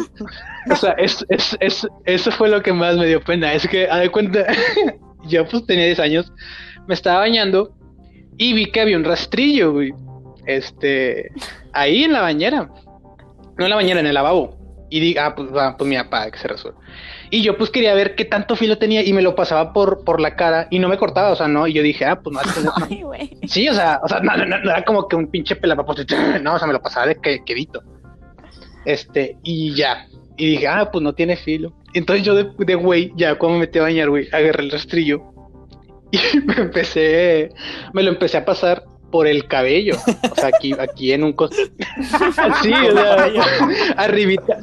[0.71, 3.53] O sea, es, es, es- eso fue lo que más me dio pena.
[3.53, 4.47] Es que, a de cuenta,
[5.29, 6.33] yo pues tenía 10 años,
[6.89, 7.75] me estaba bañando
[8.39, 9.93] y vi que había un rastrillo, güey.
[10.47, 11.31] Este,
[11.75, 12.71] ahí en la bañera.
[13.59, 14.57] No en la bañera, en el lavabo.
[14.89, 16.79] Y diga, ah, pues, va, pues mi papá, que se resuelve.
[17.33, 20.21] Y yo pues quería ver qué tanto filo tenía y me lo pasaba por, por
[20.21, 21.67] la cara y no me cortaba, o sea, no.
[21.69, 23.39] Y yo dije, ah, pues no, no- Ay, güey.
[23.47, 26.05] Sí, o sea, o sea, no, no, no, no era como que un pinche pelapapote,
[26.43, 27.83] no, o sea, me lo pasaba de que, quedito.
[28.85, 30.07] Este, y ya.
[30.37, 31.73] Y dije, ah, pues no tiene filo.
[31.95, 35.23] Entonces yo de, de güey, ya cuando me metí a bañar, güey, agarré el rastrillo
[36.11, 37.51] y me empecé,
[37.93, 39.97] me lo empecé a pasar por el cabello.
[40.31, 41.69] O sea, aquí, aquí en un costado.
[42.63, 43.31] Sí, o sea,
[43.97, 44.59] arribita,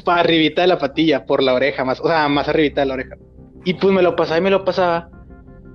[0.00, 2.94] para arribita de la patilla, por la oreja, más, o sea, más arribita de la
[2.94, 3.16] oreja.
[3.64, 5.10] Y pues me lo pasaba y me lo pasaba.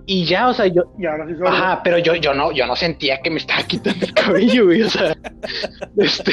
[0.05, 1.33] Y ya, o sea, yo, Y ahora sí.
[1.45, 4.81] Ajá, pero yo, yo no, yo no sentía que me estaba quitando el cabello, güey.
[4.83, 5.15] O sea,
[5.97, 6.31] este.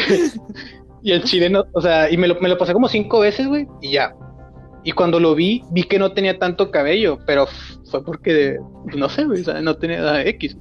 [1.03, 3.47] Y el chile no, o sea, y me lo, me lo pasé como cinco veces,
[3.47, 4.15] güey, y ya.
[4.85, 7.47] Y cuando lo vi, vi que no tenía tanto cabello, pero
[7.91, 8.59] fue porque,
[8.97, 10.57] no sé, güey, o sea, no tenía nada X.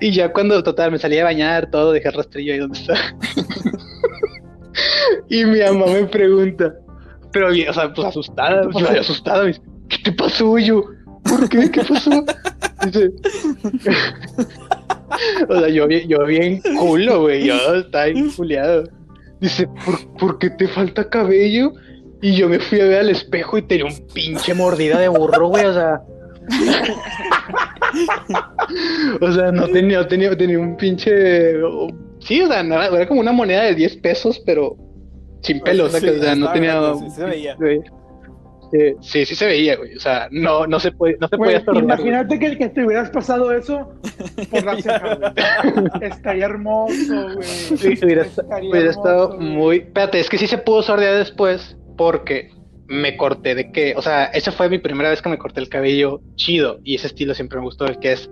[0.00, 2.94] Y ya cuando, total, me salí a bañar, todo, dejé el rastrillo ahí donde está.
[5.28, 6.74] y mi mamá me pregunta,
[7.32, 10.84] pero bien, o sea, pues asustada, yo asustada, me dice, ¿qué te pasó, yo?
[11.24, 11.70] ¿Por qué?
[11.70, 12.24] ¿Qué pasó?
[12.84, 13.10] Dice,
[15.48, 17.46] o sea, yo, yo bien culo, güey.
[17.46, 18.84] Yo estaba bien culiado.
[19.40, 21.72] Dice, ¿Por, ¿por qué te falta cabello?
[22.22, 25.48] Y yo me fui a ver al espejo y tenía un pinche mordida de burro,
[25.48, 25.66] güey.
[25.66, 26.00] O sea.
[29.20, 31.54] o sea, no tenía, tenía, tenía un pinche.
[32.20, 34.76] Sí, o sea, no era, era como una moneda de 10 pesos, pero
[35.42, 36.12] sin pelos, Sí, ¿no?
[36.12, 36.80] o sea, no estaba tenía.
[36.80, 37.54] grande, sí se veía.
[37.56, 37.80] güey.
[38.72, 39.96] Eh, sí, sí se veía, güey.
[39.96, 43.10] O sea, no, no se puede, no se Güey, podía imagínate que, que te hubieras
[43.10, 43.94] pasado eso
[44.50, 45.32] por la ceja, güey.
[46.02, 46.94] Estaría hermoso,
[47.34, 47.42] güey.
[47.42, 49.40] Sí, hubiera, Estaría hubiera estado güey.
[49.48, 49.76] muy.
[49.78, 52.50] Espérate, es que sí se pudo sordear después porque
[52.90, 53.94] me corté de que.
[53.96, 57.06] O sea, esa fue mi primera vez que me corté el cabello chido y ese
[57.06, 58.28] estilo siempre me gustó, el que es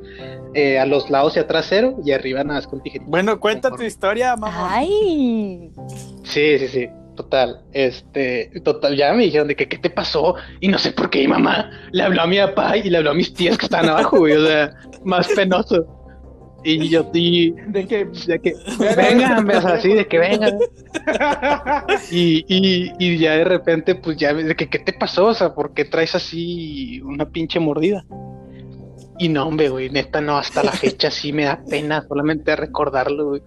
[0.54, 3.08] eh, a los lados y atrás cero y arriba nada más con tijerita.
[3.08, 4.74] Bueno, cuenta tu historia, mamá.
[4.74, 5.70] Ay.
[6.24, 6.88] Sí, sí, sí.
[7.14, 11.10] Total, este, total, ya me dijeron de que qué te pasó y no sé por
[11.10, 13.66] qué mi mamá le habló a mi papá y le habló a mis tías que
[13.66, 14.72] estaban abajo, güey, o sea,
[15.04, 15.97] más penoso.
[16.70, 18.04] Y yo, y, De que.
[18.04, 18.54] de que,
[18.96, 20.58] vengan, o sea, así, de que vengan.
[22.10, 25.26] Y, y, y ya de repente, pues ya, de que, ¿qué te pasó?
[25.26, 28.04] O sea, ¿por qué traes así una pinche mordida?
[29.18, 33.28] Y no, hombre, güey, neta, no, hasta la fecha sí me da pena solamente recordarlo,
[33.28, 33.42] güey.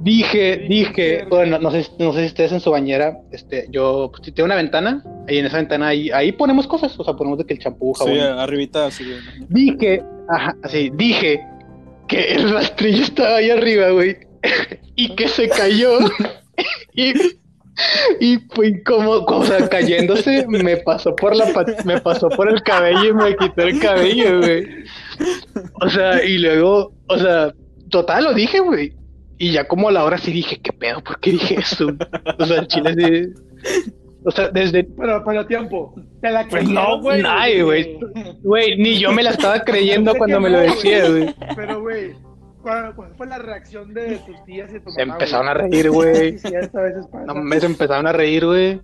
[0.00, 4.32] Dije, dije, bueno, no sé, no sé si ustedes en su bañera, este, yo, pues,
[4.34, 7.44] tengo una ventana, y en esa ventana ahí, ahí ponemos cosas, o sea, ponemos de
[7.44, 8.14] que el champú, jabón.
[8.14, 9.04] Sí, arribita, sí.
[9.48, 11.40] Dije, ajá, así, dije
[12.08, 14.16] que el rastrillo estaba ahí arriba, güey,
[14.96, 15.98] y que se cayó.
[16.94, 17.12] y,
[18.20, 21.46] y fue como, o sea, cayéndose, me pasó por la
[21.84, 24.66] me pasó por el cabello y me quitó el cabello, güey.
[25.80, 27.52] O sea, y luego, o sea,
[27.90, 28.94] total lo dije, güey.
[29.40, 31.02] Y ya como a la hora sí dije, ¿qué pedo?
[31.02, 31.92] ¿Por qué dije eso?
[32.38, 33.92] O sea, el chile sí.
[34.28, 35.94] O sea, desde Pero, pero tiempo.
[36.20, 37.22] Te la Pues no, güey.
[37.26, 37.98] Ay, güey.
[38.42, 41.34] Güey, ni yo me la estaba creyendo cuando me lo decía, güey.
[41.56, 42.12] Pero, güey,
[42.60, 45.50] ¿cuál, cuál fue la reacción de tus tías y tu Se mamá, empezaron güey?
[45.50, 46.38] a reír, güey.
[46.38, 46.52] Sí.
[47.26, 48.82] No me se empezaron a reír, güey.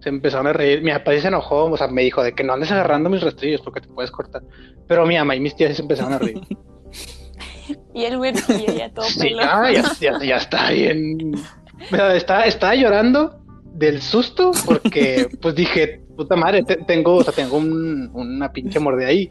[0.00, 0.82] Se empezaron a reír.
[0.82, 3.22] Mi papá sí se enojó, o sea, me dijo de que no andes agarrando mis
[3.22, 4.42] rastrillos porque te puedes cortar.
[4.88, 6.40] Pero mi mamá y mis tías sí se empezaron a reír.
[7.94, 9.46] Y el huerquillo ya todo Sí, pelón.
[9.48, 11.32] ah, ya, ya, ya está bien.
[11.36, 13.41] O sea, estaba llorando
[13.74, 18.78] del susto porque, pues dije, puta madre, te- tengo, o sea, tengo un- una pinche
[18.78, 19.30] mordida ahí.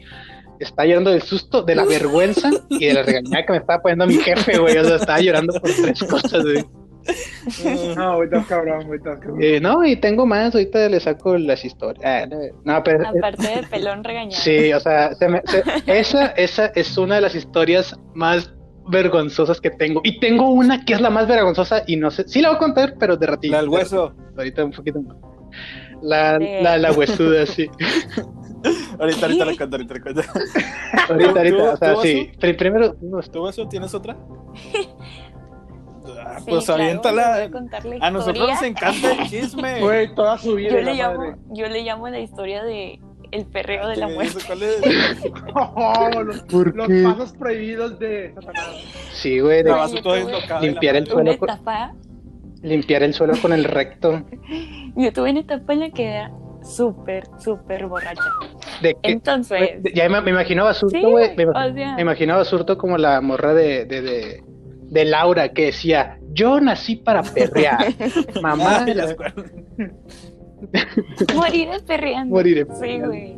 [0.60, 4.06] Estaba llorando del susto, de la vergüenza y de la regañada que me estaba poniendo
[4.06, 4.76] mi jefe, güey.
[4.78, 6.64] O sea, estaba llorando por tres cosas, güey.
[7.96, 9.42] No, güey, estás cabrón, güey, estás cabrón.
[9.42, 12.04] Eh, no, y tengo más, ahorita le saco las historias.
[12.04, 14.40] Ah, no, no, pero Aparte de pelón regañado.
[14.40, 18.52] sí, o sea, se me- se- esa, esa es una de las historias más
[18.88, 20.00] vergonzosas que tengo.
[20.04, 22.60] Y tengo una que es la más vergonzosa y no sé, sí la voy a
[22.60, 23.52] contar, pero de ratito.
[23.52, 24.14] La del hueso.
[24.36, 25.16] Ahorita un poquito más.
[26.02, 27.68] La, De- la, la huesuda, sí.
[28.98, 30.22] Ahorita, ahorita la cuento, ahorita la cuento.
[31.08, 32.30] Ahorita, ¿Tú- ahorita, o sea, sí.
[32.40, 32.94] Pri- Primero,
[33.32, 34.16] ¿Tú hueso tienes otra?
[34.16, 34.54] Ah,
[36.38, 37.48] Sí, pues claro, aviéntala.
[38.00, 39.80] a A nosotros nos encanta el chisme.
[39.80, 40.70] Güey, toda su vida.
[40.70, 41.36] Yo la le llamo, madre.
[41.50, 42.98] yo le llamo la historia de
[43.32, 44.38] el perreo de la ¿Qué muerte.
[44.38, 44.44] es?
[44.44, 44.80] ¿Cuál es?
[45.54, 47.02] Oh, los, ¿Por los qué?
[47.02, 48.76] pasos prohibidos de Satanás.
[49.12, 49.84] sí, güey, No,
[50.60, 51.94] limpiar el suelo con, etapa,
[52.62, 54.22] limpiar el suelo con el recto.
[54.96, 56.30] yo tuve una etapa en la que era
[56.62, 58.22] súper, súper borracha.
[58.82, 61.34] De que, Entonces, ya me, me imagino a Surto, sí, güey.
[61.36, 64.42] Me, o sea, me imaginaba Surto como la morra de, de, de,
[64.90, 67.86] de Laura que decía: Yo nací para perrear.
[68.42, 69.50] Mamá, las cuerdas.
[71.34, 72.34] moriré perreando.
[72.34, 72.66] moriré.
[72.80, 73.36] Sí, güey.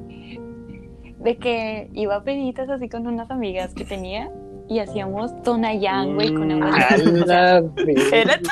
[1.21, 4.31] De que iba a peditas así con unas amigas que tenía
[4.69, 6.77] y hacíamos tonayán, güey, con agua.
[6.77, 8.13] A la vez.
[8.13, 8.39] Era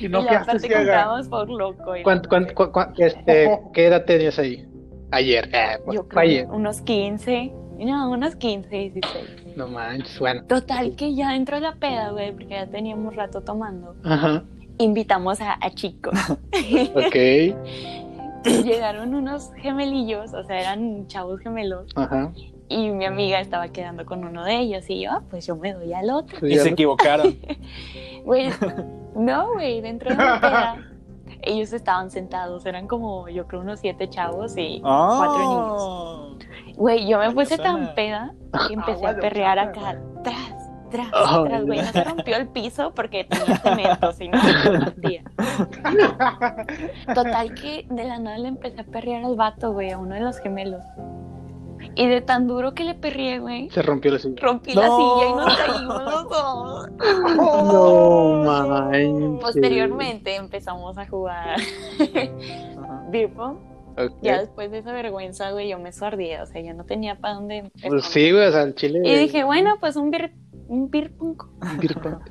[0.00, 0.76] Y y no la quedaste parte ciega.
[0.78, 1.92] comprábamos por loco.
[2.02, 4.66] ¿Cuánto, cuánto, cu- cu- este, ¿Qué edad tenías ahí?
[5.12, 5.48] Ayer.
[5.52, 6.44] Eh, Yo ayer.
[6.46, 7.52] creo unos 15.
[7.78, 9.56] No, unos 15, 16.
[9.56, 10.44] No manches, bueno.
[10.46, 14.42] Total, que ya dentro de la peda, güey, porque ya teníamos rato tomando, Ajá.
[14.82, 16.18] Invitamos a, a chicos.
[16.94, 17.16] Ok.
[18.64, 22.32] Llegaron unos gemelillos, o sea, eran chavos gemelos, Ajá.
[22.68, 25.72] y mi amiga estaba quedando con uno de ellos, y yo, ah, pues yo me
[25.72, 26.40] doy al otro.
[26.40, 27.36] Sí, Y se equivocaron.
[28.24, 28.50] Güey,
[29.16, 30.76] no, güey, dentro de la peda,
[31.42, 36.76] ellos estaban sentados, eran como, yo creo, unos siete chavos y cuatro niños.
[36.76, 38.32] Güey, yo me puse tan peda
[38.68, 40.61] que empecé Agua a perrear acá, tras,
[40.92, 41.90] tras, Oh, tras, güey, no.
[41.92, 45.22] se rompió el piso porque tenía cemento, si no, se rompía.
[47.14, 50.20] Total que de la nada le empecé a perrear al vato, güey, a uno de
[50.20, 50.82] los gemelos.
[51.94, 54.40] Y de tan duro que le perrié, güey, Se rompió la silla.
[54.40, 56.88] rompí la silla y nos caímos los dos.
[57.36, 59.40] No manches.
[59.42, 61.58] Posteriormente empezamos a jugar.
[63.98, 64.12] Ok.
[64.22, 67.34] Ya después de esa vergüenza, güey, yo me sordía, o sea, yo no tenía para
[67.34, 67.70] dónde.
[67.86, 69.00] Pues sí, güey, o sea, el chile.
[69.04, 70.10] Y dije, bueno, pues un
[70.90, 71.78] beer, un beer.
[71.80, 72.20] Virpa.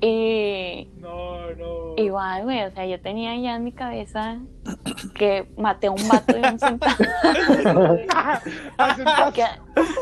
[0.00, 1.94] Y No, no.
[1.96, 4.38] igual, güey, o sea, yo tenía ya en mi cabeza
[5.14, 6.94] que maté a un vato de un centavo.
[9.34, 9.44] que,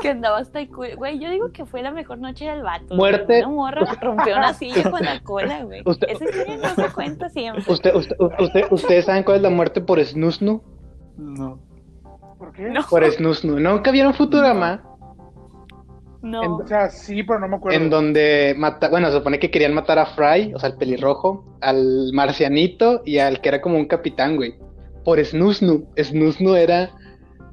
[0.00, 0.96] que andaba hasta el culo.
[0.96, 2.86] Güey, yo digo que fue la mejor noche del vato.
[2.88, 2.98] güey.
[2.98, 3.44] Muerte.
[3.44, 5.82] Una morra rompió una silla con la cola, güey.
[5.86, 7.62] Usted- Esa historia no se cuenta siempre.
[7.72, 10.62] Usted, usted, usted, ¿Ustedes saben cuál es la muerte por snusnu?
[11.16, 11.60] No.
[12.38, 12.70] ¿Por qué?
[12.70, 12.80] No.
[12.90, 13.60] Por snusnu.
[13.60, 14.80] ¿Nunca vieron Futurama?
[14.82, 14.91] No.
[16.22, 17.78] O sea, sí, pero no me acuerdo.
[17.78, 21.44] En donde mata, bueno, se supone que querían matar a Fry, o sea, el pelirrojo,
[21.60, 24.54] al marcianito y al que era como un capitán, güey.
[25.04, 25.88] Por snusnu.
[25.96, 26.90] Snusnu era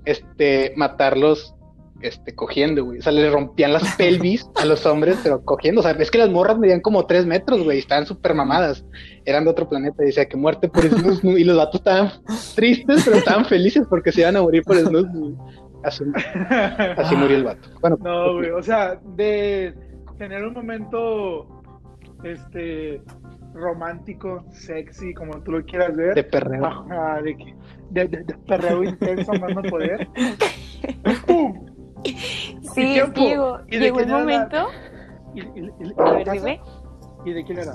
[0.05, 1.55] este matarlos
[2.01, 2.99] este cogiendo, güey.
[2.99, 5.81] O sea, le rompían las pelvis a los hombres, pero cogiendo.
[5.81, 7.79] O sea, es que las morras medían como tres metros, güey.
[7.79, 8.85] Estaban súper mamadas.
[9.25, 10.03] Eran de otro planeta.
[10.03, 11.37] Y decía que muerte por snusnu.
[11.37, 12.11] Y los vatos estaban
[12.55, 15.37] tristes, pero estaban felices porque se iban a morir por snusnu.
[15.83, 16.03] Así,
[16.97, 17.69] así murió el vato.
[17.81, 19.73] Bueno, No, güey, o sea, de
[20.17, 21.47] tener un momento
[22.23, 23.01] este
[23.53, 26.13] romántico, sexy, como tú lo quieras ver.
[26.15, 26.65] de perreo.
[26.65, 27.35] Ajá, de,
[27.91, 30.07] de, de- de perreo intenso, más no poder.
[31.25, 31.65] ¡Pum!
[32.73, 34.67] Sí, que llegó, ¿Y de llegó el momento.
[35.33, 36.61] ¿Y, y- y- A ver, dime.
[37.25, 37.73] ¿Y de quién era?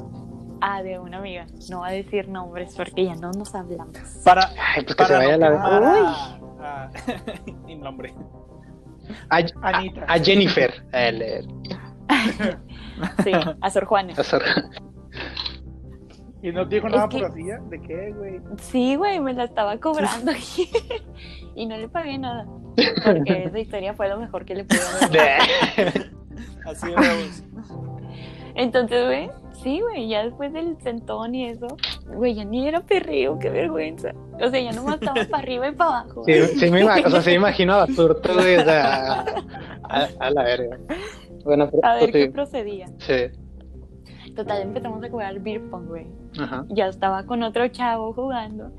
[0.61, 1.47] Ah, de una amiga.
[1.71, 3.99] No va a decir nombres porque ya no nos hablamos.
[4.25, 4.43] Para,
[4.75, 6.38] Ay, pues que para se vaya no la.
[6.40, 6.43] Uy.
[6.66, 6.90] a- a-
[7.66, 8.14] Ni nombre.
[9.31, 10.05] A, Anita.
[10.09, 10.72] a Jennifer.
[10.92, 11.48] El- el-
[13.24, 14.14] Sí, a Sor Juana.
[14.16, 14.42] a Sor-
[16.42, 17.59] ¿Y no te dijo Es nada que- por la silla?
[17.70, 18.40] ¿De qué, güey?
[18.59, 20.33] Sí, güey, me la estaba cobrando
[21.55, 22.46] y no le pagué nada.
[23.05, 24.79] Porque esa historia fue lo mejor que le pude
[25.12, 25.40] dar.
[26.66, 27.44] Así de huevos.
[28.55, 29.31] Entonces, güey,
[29.64, 31.66] sí, güey, ya después del sentón y eso,
[32.07, 34.12] güey, ya ni era perreo, qué vergüenza.
[34.40, 36.22] O sea, ya nomás estaba para arriba y para abajo.
[36.24, 39.24] Sí, sí me, o sea, se me imagino a güey, o sea,
[39.83, 40.79] a, a la verga.
[41.44, 42.87] Bueno, pero, A ver qué sí, procedía.
[42.98, 43.14] sí,
[44.37, 46.07] Total, empezamos a jugar beer pong, güey.
[46.38, 46.64] ajá.
[46.68, 48.70] Ya estaba con otro chavo jugando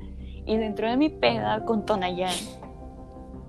[0.46, 2.34] y dentro de mi peda con Tonayán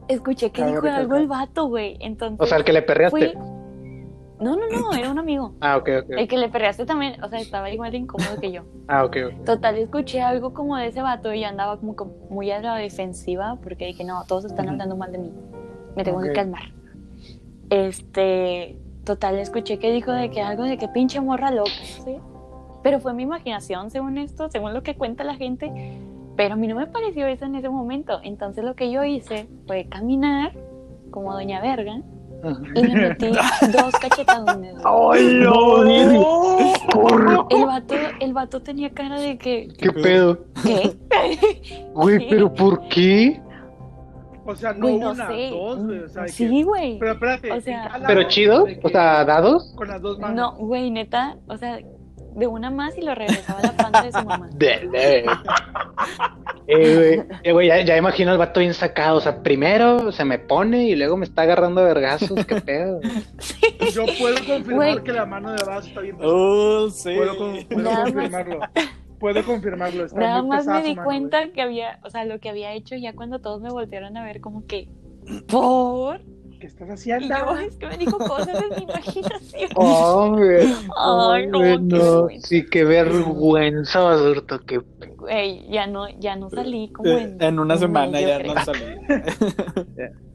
[0.08, 1.98] escuché que dijo algo el vato, güey.
[2.00, 3.34] Entonces O sea, el que le perreaste.
[3.34, 3.57] fui...
[4.40, 5.56] No, no, no, era un amigo.
[5.62, 6.10] Ah, ok, ok.
[6.12, 8.64] El que le perreaste también, o sea, estaba igual de incómodo que yo.
[8.90, 9.44] Ah, ok, ok.
[9.46, 13.58] Total, escuché algo como de ese vato y andaba como, como muy a la defensiva
[13.62, 14.74] porque dije, no, todos están Ujú.
[14.74, 15.34] hablando mal de mí.
[15.98, 16.26] Me tengo Ok.
[16.28, 16.62] que calmar.
[17.70, 21.72] Este, total, escuché que dijo de que algo de que pinche morra loca,
[22.06, 22.18] ¿sí?
[22.82, 25.70] Pero fue mi imaginación, según esto, según lo que cuenta la gente.
[26.38, 28.22] Pero a mí no me pareció eso en ese momento.
[28.24, 30.54] Entonces lo que yo hice fue caminar
[31.12, 32.02] como Doña Verga
[32.76, 34.76] y le metí dos cachetadones.
[34.84, 35.26] ¡Ay,
[37.50, 40.40] El vato, el vato tenía cara de que, ¿Qué pedo?
[40.64, 40.96] ¿qué?
[41.94, 43.42] Güey, ¿pero por qué?
[44.46, 45.50] O sea, no Güey, no una, sé.
[45.50, 46.00] dos, güey.
[46.00, 47.00] O sea, de que- Sí, güey.
[47.00, 47.52] Pero espérate.
[47.52, 48.66] O sea- ¿Pero chido?
[48.82, 49.74] O sea, ¿dados?
[49.76, 50.36] Con las dos manos.
[50.38, 51.80] No, güey, neta, o sea,
[52.36, 54.50] de una más y lo regresaba a la panza de su mamá.
[54.54, 55.26] Dele.
[56.68, 59.18] Eh, güey, eh, güey, ya, ya imagino al vato bien sacado.
[59.18, 62.46] O sea, primero se me pone y luego me está agarrando a vergazos.
[62.46, 63.00] ¿Qué pedo?
[63.94, 65.04] Yo puedo confirmar Güey.
[65.04, 66.18] que la mano de Abbas está bien.
[66.22, 67.16] Oh, sí.
[67.16, 68.12] Puedo, con- puedo Nada más.
[68.14, 68.60] confirmarlo.
[69.20, 70.06] Puedo confirmarlo.
[70.06, 72.74] Está Nada muy más me di mano, cuenta que había, o sea, lo que había
[72.74, 74.90] hecho ya cuando todos me voltearon a ver como que,
[75.48, 76.22] ¿por?
[76.60, 77.36] ¿Qué estás Y haciendo?
[77.38, 79.70] yo, es que me dijo cosas de mi imaginación.
[79.76, 80.64] Hombre,
[80.98, 81.98] Ay, no, hombre, no.
[82.24, 82.48] vergüenza.
[82.48, 84.60] Sí, qué vergüenza, basurto.
[84.66, 84.80] Que...
[85.18, 87.42] Güey, ya no, ya no salí como Eh, en...
[87.44, 88.56] En una un semana ya creo.
[88.56, 88.80] no salí.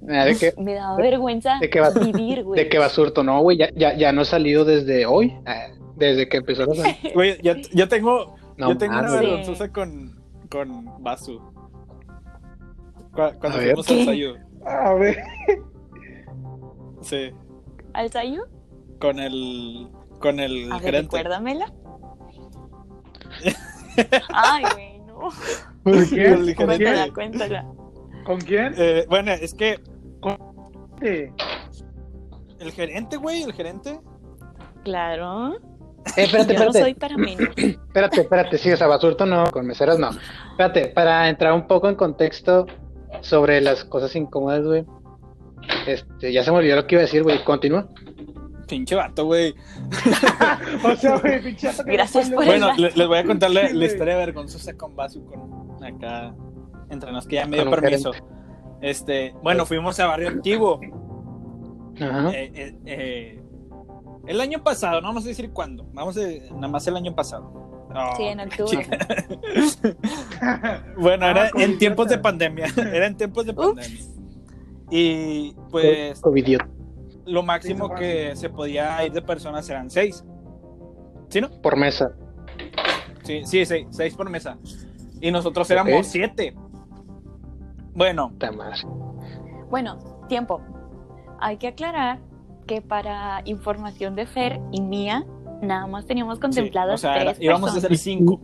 [0.02, 2.62] Mira, ¿De qué, Me daba vergüenza de qué va- vivir, güey.
[2.62, 3.22] de qué basurto?
[3.24, 5.32] No, güey, ya, ya, ya no he salido desde hoy.
[5.46, 6.94] Ah, Desde que empezó la semana.
[7.14, 11.40] Güey, yo, yo tengo, No yo tengo una vergonzosa con, con Basu.
[13.12, 13.70] Cu- Cuando ¿Qué?
[13.72, 14.36] ensayo.
[14.64, 15.16] A ver.
[17.02, 17.30] Sí,
[17.94, 18.44] ¿Al sayo?
[19.00, 19.88] con el,
[20.20, 21.16] con el A ver, gerente.
[21.16, 21.72] recuérdamela.
[24.32, 25.28] Ay, güey, no.
[25.82, 26.54] ¿Por qué?
[26.54, 26.66] ¿Con.
[26.66, 27.14] Cuéntala, quién?
[27.14, 27.66] cuéntala.
[28.24, 28.74] ¿Con quién?
[28.76, 29.80] Eh, bueno, es que
[32.60, 34.00] el gerente, güey, el gerente.
[34.84, 35.56] Claro.
[36.16, 37.48] Eh, espérate, Yo no soy para menos.
[37.56, 40.10] Espérate, espérate, sí, o sea, basurto no, con meseros no.
[40.50, 42.66] Espérate, para entrar un poco en contexto
[43.20, 44.84] sobre las cosas incómodas, güey.
[45.86, 47.42] Este, ya se me olvidó lo que iba a decir, güey.
[47.44, 47.88] Continúa.
[48.68, 49.54] Pinche vato, güey.
[50.84, 51.70] O sea, güey, pinche.
[51.84, 52.80] Gracias por Bueno, vato.
[52.82, 56.34] le- les voy a contar la, la historia vergonzosa con Basu, con acá,
[56.90, 58.12] entre nos que ya me dio permiso.
[58.80, 60.80] Este, bueno, fuimos a Barrio Antiguo.
[62.00, 62.30] Ajá.
[62.32, 63.42] Eh, eh, eh,
[64.26, 66.20] el año pasado, no vamos a decir cuándo, vamos a
[66.54, 67.60] nada más el año pasado.
[68.16, 68.88] Sí, en octubre.
[70.96, 73.58] Bueno, Ah, era en tiempos de pandemia, era en tiempos de Ups.
[73.60, 74.00] pandemia.
[74.94, 76.62] Y pues Covidiot.
[77.24, 80.22] lo máximo Sí, que se podía ir de personas eran seis.
[81.30, 81.48] ¿Sí, no?
[81.62, 82.12] Por mesa.
[83.22, 84.58] Sí, sí, seis, seis por mesa.
[85.20, 86.54] Y nosotros éramos siete.
[87.94, 88.32] Bueno.
[89.70, 90.60] Bueno, tiempo.
[91.40, 92.20] Hay que aclarar
[92.66, 95.24] que para información de Fer y mía,
[95.62, 97.98] nada más teníamos sí, contempladas o sea, era- tres íbamos a personas.
[98.00, 98.40] ser cinco.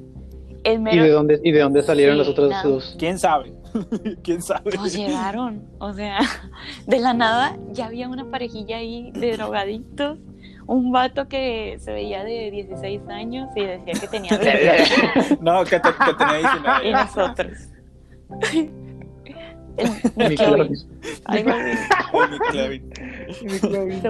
[0.64, 2.62] El ¿Y de dónde, y de dónde salieron Sí, los otros nada.
[2.64, 2.96] dos?
[2.98, 3.52] ¿Quién sabe?
[4.22, 4.70] ¿Quién sabe?
[4.76, 6.18] Pues llegaron, o sea,
[6.86, 10.18] de la nada ya había una parejilla ahí de drogadictos,
[10.66, 15.80] un vato que se veía de 16 años y decía que tenía 20 No, que,
[15.80, 16.88] te- que tenía 19.
[16.88, 17.52] y nosotros.
[20.16, 20.36] Mi mi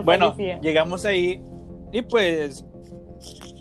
[0.05, 1.43] Bueno, llegamos ahí
[1.93, 2.65] y pues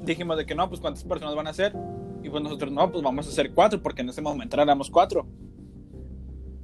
[0.04, 1.76] dijimos de que no, pues cuántas personas van a ser.
[2.24, 5.28] Y pues nosotros no, pues vamos a hacer cuatro, porque en ese momento éramos cuatro.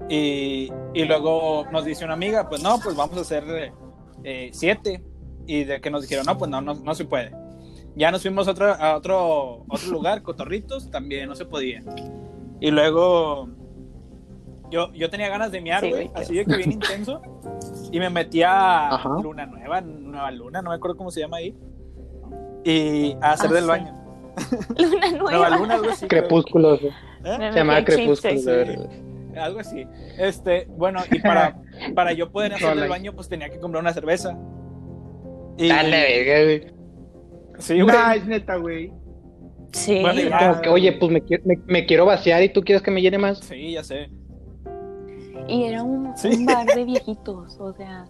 [0.10, 3.44] Y, y luego nos dice una amiga, pues no, pues vamos a hacer
[4.24, 5.04] eh, siete.
[5.46, 7.32] Y de que nos dijeron, no, pues no, no, no se puede.
[7.96, 11.82] Ya nos fuimos a otro, a otro, otro lugar, Cotorritos, también no se podía.
[12.60, 13.50] Y luego
[14.72, 17.22] yo, yo tenía ganas de miar, güey, así de que bien intenso.
[17.92, 19.10] Y me metí a Ajá.
[19.22, 21.56] Luna Nueva, Nueva Luna, no me acuerdo cómo se llama ahí.
[22.64, 23.70] Y a hacer Ah, del sí.
[23.70, 24.00] baño.
[24.80, 25.58] Luna Nueva nueva.
[25.58, 26.08] Luna, algo así.
[26.08, 26.88] güey.
[27.26, 27.50] ¿Eh?
[27.52, 29.13] Se llamaba Crepúsculo.
[29.38, 29.86] Algo así.
[30.18, 31.58] Este, bueno, y para,
[31.96, 32.88] para yo poder hacer Hola.
[32.88, 34.38] baño, pues tenía que comprar una cerveza.
[35.58, 36.74] Y, Dale, güey.
[37.60, 37.96] Sí, güey.
[37.96, 38.92] Nah, es neta, güey.
[39.72, 40.38] Sí, Bueno, ya.
[40.50, 43.02] Como que, oye, pues me, quiero- me, me quiero vaciar y tú quieres que me
[43.02, 43.40] llene más.
[43.40, 44.10] Sí, ya sé.
[45.48, 46.30] y era un, Sí.
[46.30, 48.06] un bar de viejitos, o sea,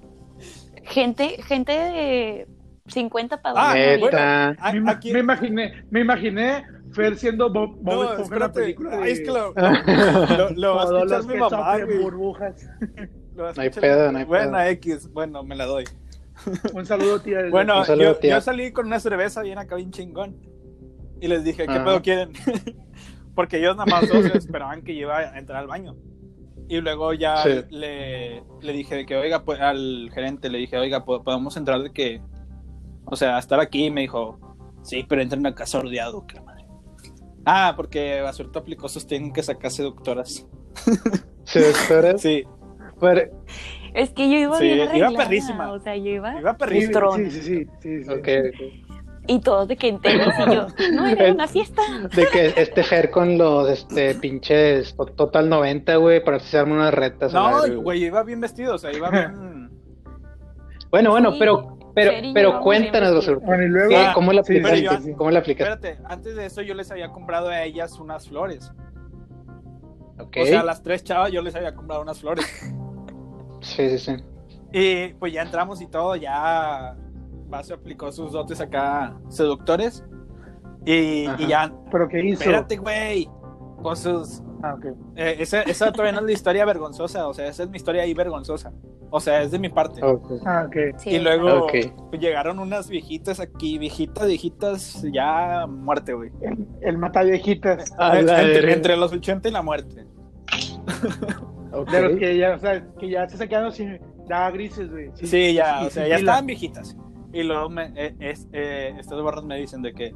[0.84, 2.48] gente, gente de
[2.88, 4.90] 50 para Ah, bueno.
[4.92, 8.60] Aquí- me imaginé, me imaginé Fer siendo Bob, Bob No, Esponja en la espérate.
[8.62, 9.54] película de Ay, es que lo,
[10.38, 10.86] lo, lo va a
[11.20, 11.98] escuchar mi mamá, güey.
[12.04, 12.70] burbujas.
[13.36, 14.68] Lo No hay pedo, no hay Bueno, pedo.
[14.70, 15.10] X.
[15.12, 15.86] Bueno, me la doy.
[16.74, 17.40] Un saludo, tía.
[17.52, 18.36] Bueno, Un saludo, yo, tía.
[18.36, 20.36] yo salí con una cerveza bien acá, bien chingón.
[21.20, 21.86] Y les dije, ¿qué Ajá.
[21.86, 22.32] pedo quieren?
[23.36, 25.96] Porque ellos nada más dos esperaban que yo iba a entrar al baño.
[26.68, 27.50] Y luego ya Sí.
[27.72, 31.82] le, le dije de que, oiga, pues, al gerente le dije, oiga, ¿po- ¿podemos entrar
[31.82, 32.22] de que,
[33.06, 33.86] o sea, estar aquí?
[33.86, 34.40] Y me dijo,
[34.82, 36.40] sí, pero entren a casa ordeado, que.
[37.46, 40.48] Ah, porque Basurto aplicó sus tienen que sacarse doctoras.
[41.44, 42.18] ¿Sí, doctora?
[42.18, 42.44] Sí,
[43.00, 43.32] Pero-
[43.94, 45.72] Es que yo iba Sí, bien iba perrísima.
[45.72, 47.16] o sea, yo iba, iba Sí, perrísimo.
[47.18, 48.10] sí, sí, sí, sí, sí.
[48.10, 48.94] ok, ok.
[49.28, 51.82] y todos de que enteros y yo, no, era una fiesta.
[52.16, 56.94] De que este Fer con los este pinches to- Total 90, güey, para hacerme unas
[56.94, 57.34] retas.
[57.34, 59.70] No, güey, iba bien vestido, o sea, iba bien.
[60.90, 63.26] Bueno, bueno, Sí, pero, pero, pero cuéntanos.
[63.42, 63.90] Bueno, y luego.
[63.90, 63.98] ¿Qué?
[63.98, 65.02] Ah, ¿Cómo la aplicaste?
[65.02, 65.14] sí.
[65.14, 65.74] ¿Cómo la aplicaste?
[65.74, 68.72] Espérate, antes de eso yo les había comprado a ellas unas flores.
[70.20, 70.38] Ok.
[70.42, 72.46] O sea, a las tres chavas yo les había comprado unas flores.
[73.62, 74.16] Sí, sí, sí.
[74.74, 76.98] Y pues ya entramos y todo, ya
[77.48, 80.04] Vaso aplicó sus dotes acá seductores.
[80.86, 82.42] Y, y ya, ¿Pero qué hizo?
[82.42, 83.30] espérate, güey.
[83.84, 84.42] Con sus.
[84.64, 84.86] Ah, ok.
[85.18, 88.04] eh, esa, esa todavía no es la historia vergonzosa, o sea, esa es mi historia
[88.04, 88.72] ahí vergonzosa.
[89.12, 90.00] O sea, es de mi parte.
[90.46, 90.76] Ah, ok.
[90.98, 91.68] Sí, y luego
[92.20, 96.32] llegaron unas viejitas aquí, viejitas, viejitas, ya muerte, güey.
[96.42, 97.92] El, el mata viejitas.
[98.00, 100.08] A la entre, los 80 y la muerte.
[101.92, 104.00] De los que ya, o sea, que ya se quedaron sin.
[104.28, 105.12] Ya grises, güey.
[105.16, 106.96] Sí, ya, o sea, ya estaban viejitas.
[107.34, 110.16] Y luego me, eh, es- eh, estos barros me dicen de que,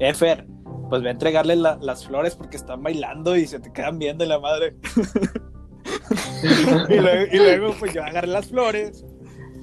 [0.00, 0.46] eh, Fer,
[0.88, 4.24] pues ve a entregarle la- las flores porque están bailando y se te quedan viendo
[4.26, 4.74] la madre.
[6.88, 9.04] y, luego, y luego, pues yo agarré las flores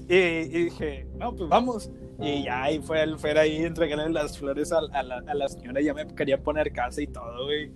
[0.10, 1.92] y, y dije, no, pues vamos.
[2.20, 5.48] Y ya ahí fue el Fer ahí, entregarle las flores a, a la, a la
[5.50, 7.72] señora, ya me quería poner casa y todo, güey.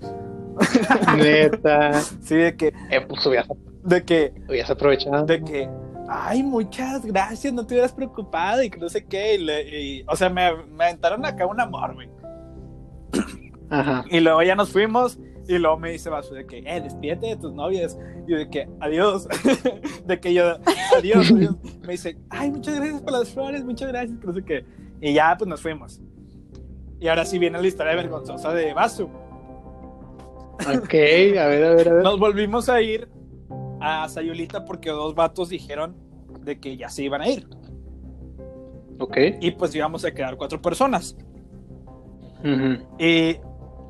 [1.18, 1.92] Neta.
[2.22, 3.48] Sí, de que, Eh, pues hubieras,
[3.84, 5.26] de que, hubieras aprovechado.
[5.26, 5.70] de que,
[6.10, 9.36] ay, muchas gracias, no te hubieras preocupado y que no sé qué.
[9.36, 12.10] Y, le- y- o sea, me, me aventaron acá un amor, güey.
[13.70, 14.06] Ajá.
[14.10, 17.36] Y luego ya nos fuimos y luego me dice Vaso de que, eh, despídete de
[17.38, 17.98] tus novias.
[18.28, 19.28] Y yo de que, adiós.
[20.06, 20.58] de que yo,
[20.98, 21.56] adiós, adiós.
[21.82, 24.66] Me dice, ay, muchas gracias por las flores, muchas gracias, que no sé qué.
[25.02, 26.02] Y ya, pues nos fuimos.
[27.00, 29.10] Y ahora sí viene la historia vergonzosa de Vaso.
[30.56, 32.04] Ok, a ver, a ver, a ver.
[32.04, 33.10] Nos volvimos a ir
[33.80, 35.96] a Sayulita porque dos vatos dijeron
[36.42, 37.48] de que ya se iban a ir.
[39.00, 39.18] Ok.
[39.42, 41.18] Y pues íbamos a quedar cuatro personas.
[42.44, 42.84] Ujú.
[43.00, 43.36] Y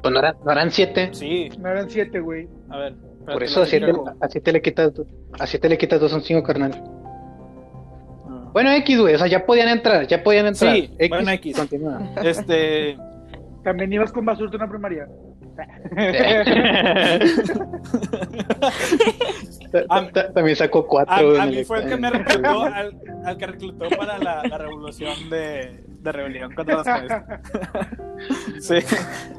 [0.02, 1.10] Pues no eran, no eran siete.
[1.14, 2.48] sí, No eran siete, güey.
[2.70, 2.96] a ver.
[3.26, 4.92] Por eso a siete, a siete le quitas
[5.40, 6.72] a siete le quitas dos son cinco, carnal.
[8.28, 8.50] Ah.
[8.52, 10.76] Bueno, X, güey, o sea, ya podían entrar, ya podían entrar.
[10.76, 11.56] Sí, bueno, X.
[11.58, 12.02] Continúa.
[12.24, 12.98] Este.
[13.64, 15.08] También ibas con basurto en la primaria.
[19.72, 21.38] Ta- ta- ta- También sacó cuatro.
[21.40, 24.58] A, a mí fue el que me reclutó, al, al que reclutó para la, la
[24.58, 27.22] revolución de, de rebelión contra los maestros.
[28.60, 28.76] sí.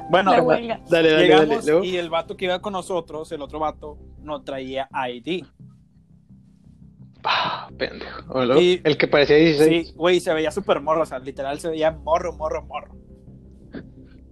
[0.09, 0.31] Bueno.
[0.31, 1.23] Dale, dale, dale.
[1.23, 1.83] llegamos luego.
[1.83, 5.45] y el vato que iba con nosotros, el otro vato, no traía ID.
[7.23, 8.59] Ah, pendejo.
[8.59, 9.87] Y- el que parecía 16.
[9.87, 12.95] Sí, güey, se veía súper morro, o sea, literal se veía morro, morro, morro.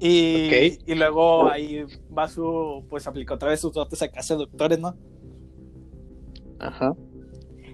[0.03, 1.85] Y, y luego ahí
[2.17, 4.95] va su, pues aplicó otra vez sus dotes acá seductores, ¿no?
[6.59, 6.93] Ajá.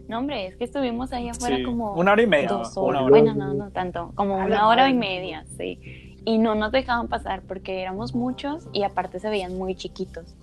[0.10, 2.50] No, hombre, es que estuvimos ahí afuera Sí, como una hora y media.
[2.50, 3.02] dos una horas.
[3.04, 3.10] hora.
[3.10, 5.80] Bueno, no, no tanto, como una hora y media, sí.
[6.26, 10.36] Y no nos dejaban pasar porque éramos muchos y aparte se veían muy chiquitos.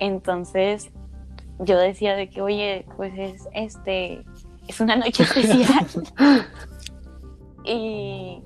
[0.00, 0.90] Entonces
[1.60, 4.24] yo decía de que, oye, pues es este,
[4.68, 5.86] es una noche especial.
[7.64, 8.42] y,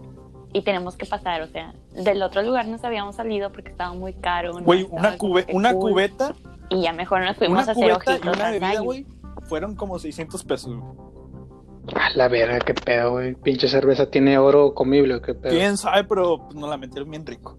[0.53, 4.13] y tenemos que pasar, o sea, del otro lugar nos habíamos salido porque estaba muy
[4.15, 4.53] caro.
[4.53, 6.35] no Güey, una, como cube- que una cool, cubeta,
[6.69, 9.07] Y ya mejor nos fuimos una a hacer cubeta y ojitos una bebida, güey,
[9.49, 10.77] fueron como 600 pesos.
[11.97, 13.35] A la verga, qué pedo, güey.
[13.35, 15.53] Pinche cerveza tiene oro comible, qué pedo.
[15.53, 17.59] Quién sabe, pero pues, nos la metieron bien rico.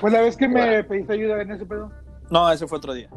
[0.00, 0.88] Fue la vez que me Bueno.
[0.88, 1.90] pediste ayuda en ese pedo.
[2.30, 3.08] No, ese fue otro día.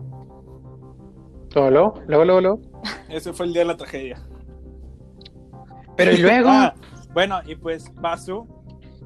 [1.55, 2.59] Luego, luego, luego, luego, luego.
[3.09, 4.19] Ese fue el día de la tragedia.
[5.95, 6.49] Pero y luego.
[6.51, 6.73] Ah,
[7.13, 8.47] bueno, y pues Basu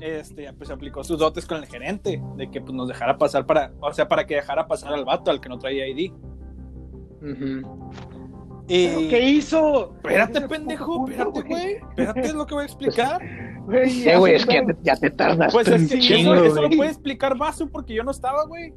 [0.01, 3.71] este, pues aplicó sus dotes con el gerente de que pues, nos dejara pasar para,
[3.79, 6.11] o sea, para que dejara pasar al vato, al que no traía ID.
[8.67, 8.87] Y...
[8.87, 9.93] ¿Pero ¿Qué hizo?
[9.95, 11.73] Espérate, pendejo, espérate, güey.
[11.75, 13.21] Espérate, es lo que voy a explicar.
[13.61, 16.45] Güey, Eh, güey, es que ya te, ya te tardaste Pues es que chingo, eso,
[16.45, 18.73] eso lo puede explicar Basu porque yo no estaba, güey.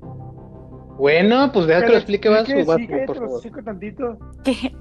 [0.98, 3.64] Bueno, pues deja que lo explique vato, sí, cállate por favor.
[3.64, 4.18] tantito.
[4.44, 4.76] ¿Qué?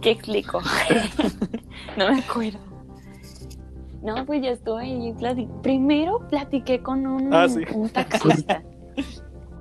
[0.00, 0.60] ¿Qué explico?
[1.96, 2.75] no me acuerdo.
[4.02, 5.12] No, pues ya estuve ahí.
[5.14, 7.60] plati- Primero platiqué con un, Ah, sí.
[7.74, 8.62] un taxista.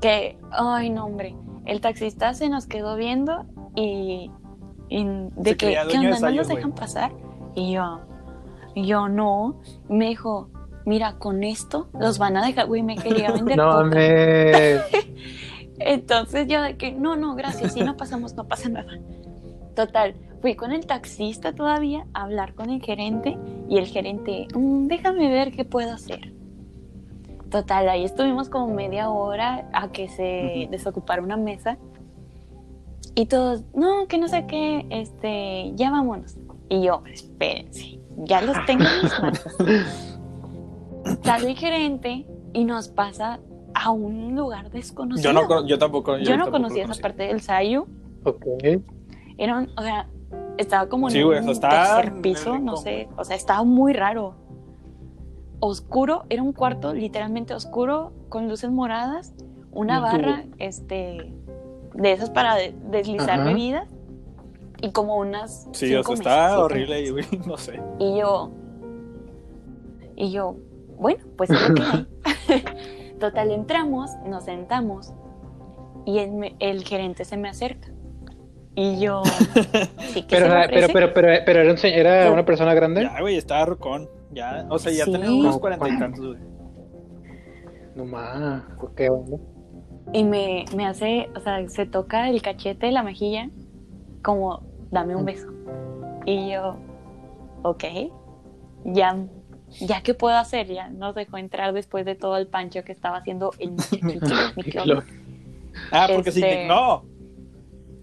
[0.02, 1.36] que, ay, no, hombre.
[1.66, 4.30] El taxista se nos quedó viendo y.
[4.90, 6.20] y de Se que, ¿qué onda?
[6.30, 7.12] ¿No nos dejan pasar?
[7.56, 8.02] Y yo,
[8.76, 9.62] y yo, no.
[9.90, 10.50] Me dijo,
[10.86, 12.68] mira, con esto los van a dejar.
[12.68, 14.82] Güey, me quería vender No mames.
[15.80, 18.92] Entonces yo de que, no, no, gracias, si no pasamos, no pasa nada.
[19.76, 20.16] Total,
[20.46, 23.36] fui con el taxista todavía a hablar con el gerente
[23.68, 26.34] y el gerente, "Mm, déjame ver qué puedo hacer.
[27.50, 31.80] Total, ahí estuvimos como media hora a que se desocupara una mesa
[33.16, 36.38] y todos, no, que no sé qué, este, ya vámonos.
[36.70, 39.44] Y yo, espérense, ya los tengo en mis manos.
[41.24, 43.40] Sale el gerente y nos pasa
[43.74, 45.34] a un lugar desconocido.
[45.34, 46.20] Yo, no, yo tampoco.
[46.20, 47.88] Yo no tampoco conocía esa parte del Sayu.
[48.26, 48.46] Ok.
[49.40, 50.08] Era un- o sea,
[50.58, 53.08] Estaba como en Sí, güey, un estaba tercer piso, no sé.
[53.18, 54.36] O sea, estaba muy raro.
[55.60, 59.34] Oscuro, era un cuarto literalmente oscuro, con luces moradas,
[59.72, 61.34] una barra, este,
[61.94, 63.46] de esas para de- deslizar Ajá.
[63.46, 63.90] bebidas
[64.82, 65.68] y como unas.
[65.72, 67.26] Sí, o sea, está mesas, horrible ahí, güey.
[67.48, 67.82] No sé.
[68.00, 68.52] Y yo,
[70.16, 70.56] y yo,
[70.98, 73.14] bueno, pues es lo que hay.
[73.20, 75.14] Total, entramos, nos sentamos
[76.06, 76.20] y
[76.60, 77.90] el gerente se me acerca.
[78.76, 79.24] Y yo,
[80.14, 82.74] sí que Pero, se me pero, pero, pero, pero era, un se- era una persona
[82.74, 83.04] grande.
[83.04, 84.10] Ya, güey, estaba rocón.
[84.32, 85.12] Ya, o sea, ya Sí.
[85.14, 86.40] tenía unos cuarenta y tantos, güey.
[87.96, 88.64] No más,
[88.98, 89.38] qué onda.
[90.12, 93.50] Y me, me hace, o sea, se toca el cachete de la mejilla,
[94.22, 94.62] como,
[94.92, 95.48] dame un beso.
[96.26, 96.76] Y yo,
[97.64, 97.84] ok,
[98.84, 99.16] ya,
[99.80, 103.18] ya qué puedo hacer, ya nos dejó entrar después de todo el pancho que estaba
[103.18, 103.72] haciendo el
[104.02, 105.02] muchachito,
[105.92, 107.04] Ah, porque se Este- indignó.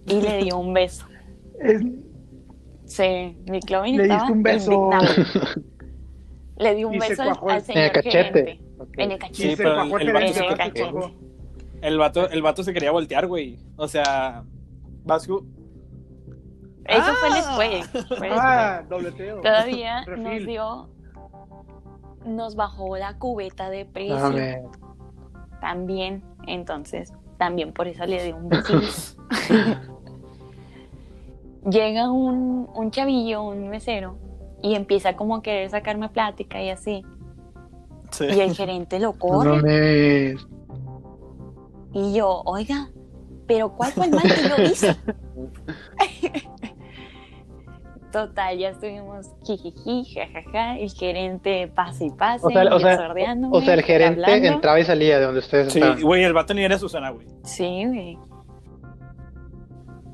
[0.07, 1.05] Y le dio un beso.
[1.59, 1.81] Es-
[2.85, 4.89] Sí, mi Clovin Le estaba un beso.
[6.57, 8.61] Le di un Y se beso al, al En señor el cachete.
[8.97, 9.49] En el cachete.
[9.49, 11.11] Sí, pero el- vato- ¿por qué el se cuajó?
[11.81, 13.57] El vato, el vato se quería voltear, güey.
[13.77, 14.43] O sea,
[15.05, 15.45] Vasco.
[16.85, 17.35] Eso fue Ah.
[17.35, 17.87] después.
[17.89, 18.31] fue después.
[18.35, 19.41] Ah, dobleteo.
[19.41, 20.89] Todavía nos dio,
[22.25, 24.71] nos bajó la cubeta de precio
[25.61, 27.11] también, entonces
[27.45, 28.79] también por eso le dio un besito.
[31.69, 34.15] Llega un, un chavillo, un mesero,
[34.61, 37.03] y empieza como a querer sacarme plática y así.
[38.11, 38.25] Sí.
[38.25, 39.61] Y el gerente lo no corre.
[39.61, 40.35] me-
[41.99, 42.89] Y yo, oiga,
[43.47, 44.95] pero ¿cuál fue el mal que yo hice?
[48.13, 52.95] Total, ya estuvimos jijiji, jajaja, el gerente pase y pase, O sea, o yo sea,
[52.97, 54.47] sordeándome, o sea, el gerente hablando.
[54.47, 56.01] entraba y salía de donde ustedes Sí, estaban.
[56.01, 57.27] güey, el vato ni era Susana, güey.
[57.43, 58.17] Sí, güey.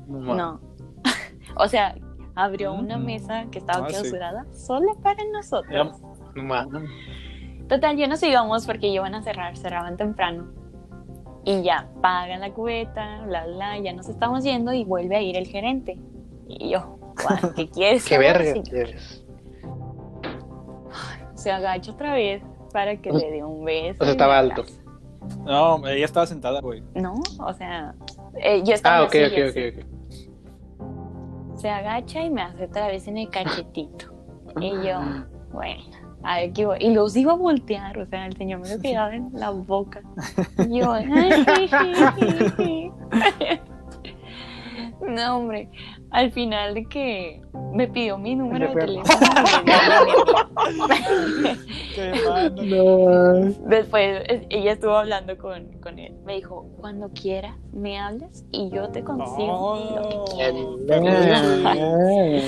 [0.08, 0.60] No
[1.56, 1.94] o sea,
[2.34, 2.78] abrió Mm.
[2.80, 3.94] una mesa que estaba Ah, sí.
[3.96, 6.00] clausurada solo para nosotros.
[6.34, 6.90] No mames.
[7.68, 10.46] Total, ya nos íbamos porque iban a cerrar, cerraban temprano.
[11.44, 15.36] Y ya, pagan la cubeta, bla, bla, ya nos estamos yendo y vuelve a ir
[15.36, 15.98] el gerente.
[16.48, 18.04] Y yo, "Guau, ¿qué quieres?
[18.04, 19.24] Qué verga señor?" quieres.
[21.34, 22.42] Se agacha otra vez
[22.72, 23.96] para que le dé un beso.
[24.00, 24.64] o sea, estaba alto.
[25.44, 26.82] No, ella estaba sentada, güey.
[26.94, 27.94] No, o sea,
[28.42, 29.84] eh, yo estaba Ah, ok, ok, ok.
[31.58, 34.06] Se agacha y me hace otra vez en el cachetito.
[34.60, 34.98] Y yo,
[35.52, 35.82] bueno,
[36.22, 36.78] a ver qué voy.
[36.80, 40.02] Y los iba a voltear, o sea, el señor me lo quedaba en la boca.
[40.58, 41.06] Y yo, ay,
[45.00, 45.70] no, hombre,
[46.10, 47.40] al final de que
[47.72, 49.10] me pidió mi número de teléfono.
[53.66, 56.14] Después ella estuvo hablando con, con él.
[56.24, 60.64] Me dijo, cuando quieras me hablas y yo te consigo lo que Oh, quieras.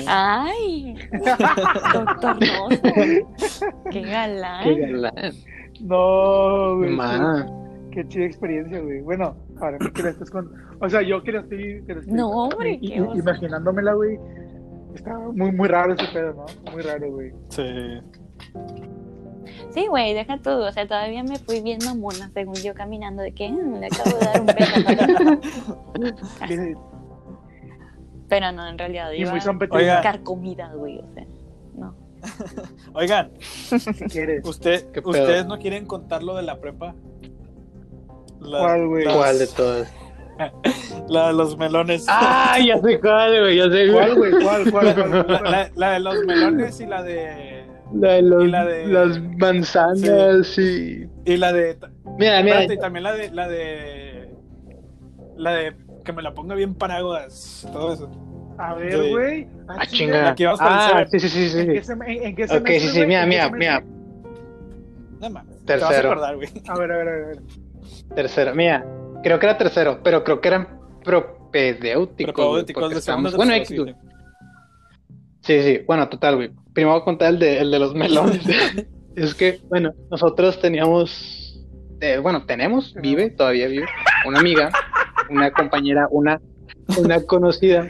[0.07, 0.95] Ay,
[1.93, 2.69] doctor no.
[3.91, 4.63] Qué galán.
[4.63, 5.33] Qué galán.
[5.81, 6.95] No, güey.
[7.91, 9.01] Qué chida experiencia, güey.
[9.01, 9.35] Bueno,
[9.79, 10.51] mí que la estás con.
[10.83, 11.83] O sea, yo que la estoy.
[11.87, 12.95] Que la estoy No, hombre, qué.
[12.95, 14.19] Imaginándomela, güey.
[14.93, 16.45] Está muy, muy raro ese pedo, ¿no?
[16.71, 17.31] Muy raro, güey.
[17.49, 17.63] Sí.
[19.71, 20.67] Sí, güey, deja todo.
[20.67, 24.17] O sea, todavía me fui bien mamona según yo caminando de que "Mm, le acabo
[24.17, 24.75] de dar un beso.
[28.29, 29.67] Pero no, en realidad Y iba muy San Oiga.
[29.69, 30.99] Petrina, carcomida, güey.
[30.99, 31.25] O sea,
[31.75, 31.95] no.
[32.93, 34.45] Oigan, si quieres.
[34.45, 34.87] usted.
[35.03, 36.95] ¿ustedes no quieren contar lo de la prepa?
[38.39, 39.05] La- ¿Cuál, güey?
[39.05, 39.93] las- ¿Cuál de todas?
[41.09, 42.05] La de los melones.
[42.07, 44.31] Ah, ya sé cuál, güey, ya sé ¿Cuál, güey?
[44.31, 45.11] ¿Cuál, cuál, cuál?
[45.11, 45.43] La, cuál?
[45.51, 47.63] la- la de los melones y la de.
[47.93, 51.07] La de, los- Y la de- las manzanas y...
[51.25, 51.77] Y la de.
[52.17, 52.61] Mira, mira.
[52.61, 53.31] Espérate, y también la de.
[53.31, 54.29] La de.
[55.37, 55.75] La de.
[56.03, 57.67] Que me la ponga bien paraguas.
[57.71, 58.11] Todo eso.
[58.57, 59.09] A ver, Sí.
[59.11, 59.47] güey.
[59.67, 60.21] Ah, chinga.
[60.23, 61.09] La que vamos con el Ah, Seven.
[61.09, 61.91] sí, sí, sí, ¿En qué, sí.
[61.91, 63.83] sem- en, qué Ok, sí, sí, mira, ¿En qué mira, mira.
[65.21, 65.57] No mames.
[65.59, 65.87] Te Tercero.
[65.89, 66.49] vas a acordar, güey.
[66.67, 67.41] A ver, a ver, a ver.
[68.15, 68.85] Tercero, mira.
[69.23, 70.67] Creo que era tercero, pero creo que eran
[71.03, 72.33] propedéuticos.
[72.33, 73.75] Propedéuticos de segundo, Bueno, X.
[75.41, 76.51] Sí, sí, bueno, total, güey.
[76.73, 78.41] Primero voy a contar el de, el de los melones.
[79.15, 81.61] es que, bueno, nosotros teníamos,
[81.99, 83.85] eh, bueno, tenemos, vive, todavía vive,
[84.25, 84.71] una amiga,
[85.29, 86.39] una compañera, una,
[86.97, 87.89] una conocida.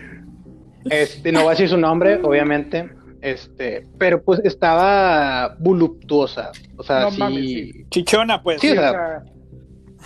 [0.86, 2.90] Este, no voy a decir su nombre, obviamente,
[3.22, 7.86] este, pero pues estaba voluptuosa, o sea, No sí, mames, sí.
[7.90, 8.60] Chichona, pues.
[8.60, 9.24] Sí, o sea,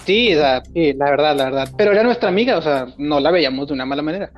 [0.06, 1.70] Sí, o sea, sí, la verdad, la verdad.
[1.78, 4.32] Pero era nuestra amiga, o sea, no la veíamos de una mala manera.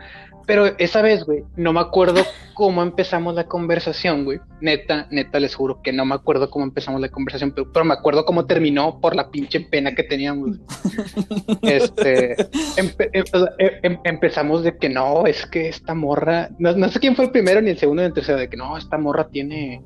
[0.47, 2.23] Pero esa vez, güey, no me acuerdo
[2.55, 4.39] cómo empezamos la conversación, güey.
[4.61, 7.93] Neta, neta, les juro que no me acuerdo cómo empezamos la conversación, pero, pero me
[7.93, 10.57] acuerdo cómo terminó por la pinche pena que teníamos.
[11.61, 12.35] este,
[12.77, 13.25] empe- em-
[13.59, 17.25] em- em- empezamos de que no, es que esta morra, no, no sé quién fue
[17.25, 19.83] el primero ni el segundo ni el tercero, de que no, esta morra tiene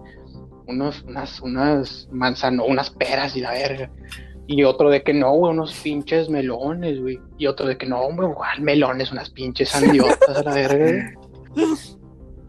[0.67, 3.89] unos, unas, unas manzanas, unas peras y la verga.
[4.47, 7.19] Y otro de que no, güey, unos pinches melones, güey.
[7.37, 11.13] Y otro de que no, güey, igual melones, unas pinches sandiotas a la verga.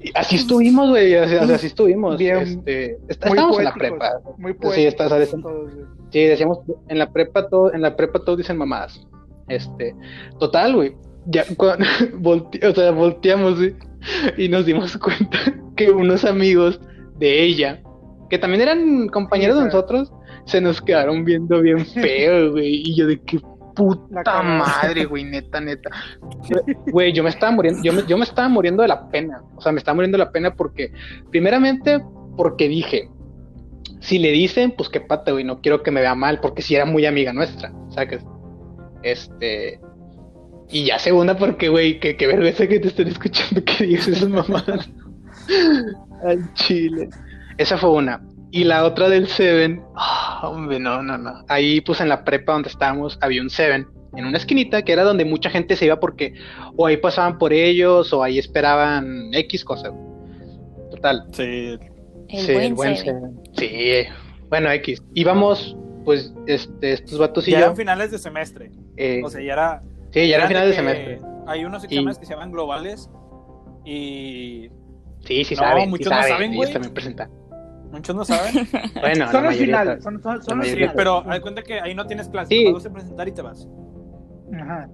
[0.00, 2.18] Y así estuvimos, güey, así, así estuvimos.
[2.18, 4.10] Bien, este, estábamos en la prepa.
[4.36, 5.30] Muy Sí, poéticos está, ¿sabes?
[5.30, 5.72] todos.
[6.10, 9.06] Sí, decíamos, en la prepa todo, en la prepa todos dicen mamadas.
[9.48, 9.94] Este,
[10.38, 10.96] total, güey.
[11.26, 11.86] Ya cuando
[12.18, 13.74] volte- o sea, volteamos, güey,
[14.36, 15.38] y nos dimos cuenta
[15.76, 16.80] que unos amigos
[17.18, 17.82] de ella,
[18.28, 20.12] que también eran compañeros de Sí, nosotros,
[20.46, 22.82] se nos quedaron viendo bien feo, güey.
[22.86, 23.38] Y yo de qué
[23.74, 25.90] puta madre, güey, neta, neta.
[26.86, 29.42] Güey, yo me estaba muriendo, yo me, yo me estaba muriendo de la pena.
[29.56, 30.92] O sea, me estaba muriendo de la pena porque,
[31.30, 32.00] primeramente,
[32.36, 33.08] porque dije,
[34.00, 36.74] si le dicen, pues qué pata, güey, no quiero que me vea mal, porque si
[36.74, 38.24] era muy amiga nuestra, ¿sabes?
[39.02, 39.80] Este.
[40.70, 44.28] Y ya segunda, porque, güey, que, que vergüenza que te estén escuchando que digas esas
[44.28, 44.90] mamadas.
[46.24, 47.08] Al chile.
[47.58, 48.20] Esa fue una.
[48.56, 51.44] Y la otra del Seven, ah, hombre, no, no, no.
[51.48, 53.86] Ahí, pues en la prepa donde estábamos, había un Seven
[54.16, 56.34] en una esquinita que era donde mucha gente se iba porque
[56.76, 59.90] o ahí pasaban por ellos o ahí esperaban X cosa.
[60.90, 61.24] Total.
[61.32, 61.42] Sí.
[62.28, 63.40] El Sí, buen, el buen Seven.
[63.56, 64.06] Seven.
[64.06, 64.08] Sí,
[64.48, 65.02] bueno, X.
[65.14, 67.64] Íbamos, pues, este, estos vatos y ya yo.
[67.64, 68.70] eran finales de semestre.
[68.96, 69.82] eh, O sea, ya era.
[70.12, 71.18] sí, ya era eran final de semestre.
[71.48, 73.10] Hay unos Y- exámenes que se llaman globales.
[73.84, 74.68] Y
[75.24, 76.28] Sí, sí No, saben, sí muchos no saben.
[76.32, 77.30] saben, ellos también presentan.
[77.94, 78.68] Muchos no saben.
[79.00, 80.92] Bueno, Son los finales, son, son, son los finales.
[80.96, 82.48] pero haz cuenta que ahí no tienes clases.
[82.48, 82.70] Sí.
[82.72, 83.66] Vas a presentar y te vas.
[84.52, 84.88] Ajá.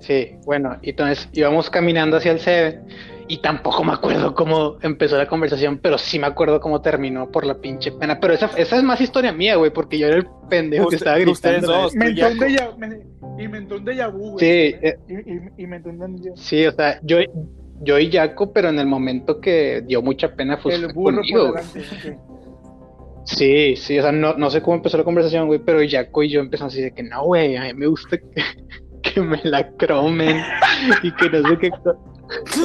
[0.00, 2.82] Sí, bueno, y entonces íbamos caminando hacia el Seven
[3.28, 7.44] y tampoco me acuerdo cómo empezó la conversación, pero sí me acuerdo cómo terminó por
[7.44, 8.18] la pinche pena.
[8.20, 11.18] Pero esa, esa es más historia mía, güey, porque yo era el pendejo que estaba
[11.18, 11.66] gritando.
[11.66, 11.94] dos.
[11.94, 12.50] Me Tú, entró un Jaco.
[12.50, 14.38] déjà- me- y me entró un déjà vu, güey.
[14.38, 14.98] Sí, eh.
[15.08, 17.18] Y, y, y me entró un déjà Sí, o sea, yo,
[17.80, 21.52] yo y Jaco, pero en el momento que dio mucha pena fue El burro conmigo,
[21.52, 21.64] por güey.
[21.74, 21.80] delante.
[21.92, 22.18] ok.
[23.24, 26.30] Sí, sí, o sea, no, no sé cómo empezó la conversación, güey, pero Jaco y
[26.30, 28.42] yo empezamos así de que no, güey, a mí me gusta que,
[29.02, 30.42] que me la cromen
[31.02, 31.70] y que no sé qué.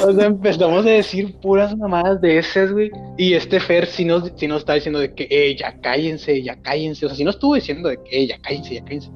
[0.06, 2.90] O sea, empezamos a decir puras mamadas de esas, güey.
[3.16, 6.60] Y este Fer sí nos, sí nos está diciendo de que, eh, ya cállense, ya
[6.60, 7.06] cállense.
[7.06, 9.10] O sea, sí nos estuvo diciendo de que, eh, ya cállense, ya cállense.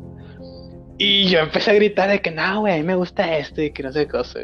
[0.99, 3.71] Y yo empecé a gritar de que, no, güey, a mí me gusta esto y
[3.71, 4.41] que no sé qué cosa.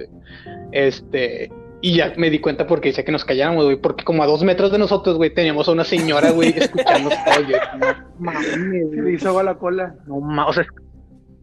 [0.73, 1.51] Este.
[1.81, 4.43] Y ya me di cuenta porque decía que nos calláramos, güey, porque como a dos
[4.43, 7.47] metros de nosotros, güey, teníamos a una señora, güey, escuchando todo.
[7.47, 7.87] Yo, no
[8.19, 9.95] mames, Se hizo agua a la cola.
[10.07, 10.67] No mames, o sea,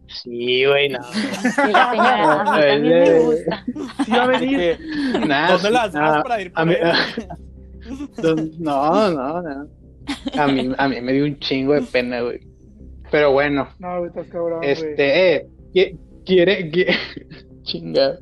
[0.08, 0.98] sí, güey, no.
[1.12, 3.64] Sí, señora, a mí también me gusta.
[4.04, 4.78] Sí va a venir.
[5.26, 6.94] Nada, ¿Dónde las nada, para ir a por mí- ella?
[8.58, 9.68] No, no, no.
[10.36, 12.40] A mí, a mí me dio un chingo de pena, güey.
[13.12, 14.70] Pero bueno, No, güey, estás cabrón, güey.
[14.72, 16.86] este, eh, qui- quiere, qui-
[17.62, 18.18] chinga,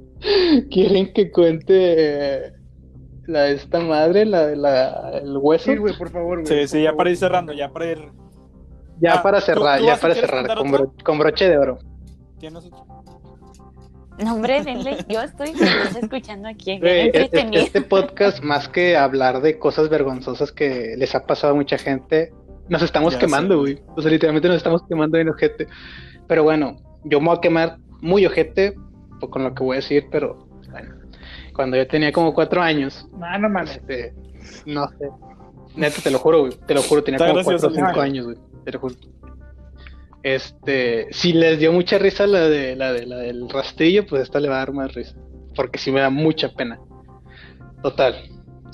[0.70, 1.74] quieren que cuente
[2.48, 2.52] eh,
[3.26, 5.70] la de esta madre, la de la, el hueso.
[5.70, 6.46] Sí, güey, por favor, güey.
[6.46, 6.96] Sí, sí, ya favor.
[6.98, 7.98] para ir cerrando, ya para ir.
[9.00, 11.48] Ya Ah, para ¿tú- cerrar, tú ya vas a para cerrar, con, bro- con broche
[11.48, 11.78] de oro.
[12.38, 12.84] ¿Tienes otro?
[14.22, 14.98] No, hombre, denle.
[15.08, 15.54] Yo estoy
[16.02, 16.78] escuchando aquí.
[16.78, 17.62] Güey, e- e- entretenido.
[17.62, 22.30] este podcast, más que hablar de cosas vergonzosas que les ha pasado a mucha gente,
[22.70, 23.78] nos estamos Ya quemando, güey.
[23.96, 25.66] O sea, literalmente nos estamos quemando en ojete.
[26.26, 28.74] Pero bueno, yo me voy a quemar muy ojete
[29.18, 30.94] pues, con lo que voy a decir, pero bueno.
[31.54, 33.76] Cuando yo tenía como cuatro años, No, no mames.
[33.76, 34.14] este,
[34.64, 35.08] no sé.
[35.76, 36.52] Neta, te lo juro, güey.
[36.66, 38.38] Te lo juro, tenía Está como gracioso, cuatro o cinco años, güey.
[38.64, 38.94] Te lo juro.
[40.22, 44.38] Este, si les dio mucha risa la de la de la del rastrillo, pues esta
[44.38, 45.16] le va a dar más risa.
[45.56, 46.78] Porque sí me da mucha pena.
[47.82, 48.14] Total.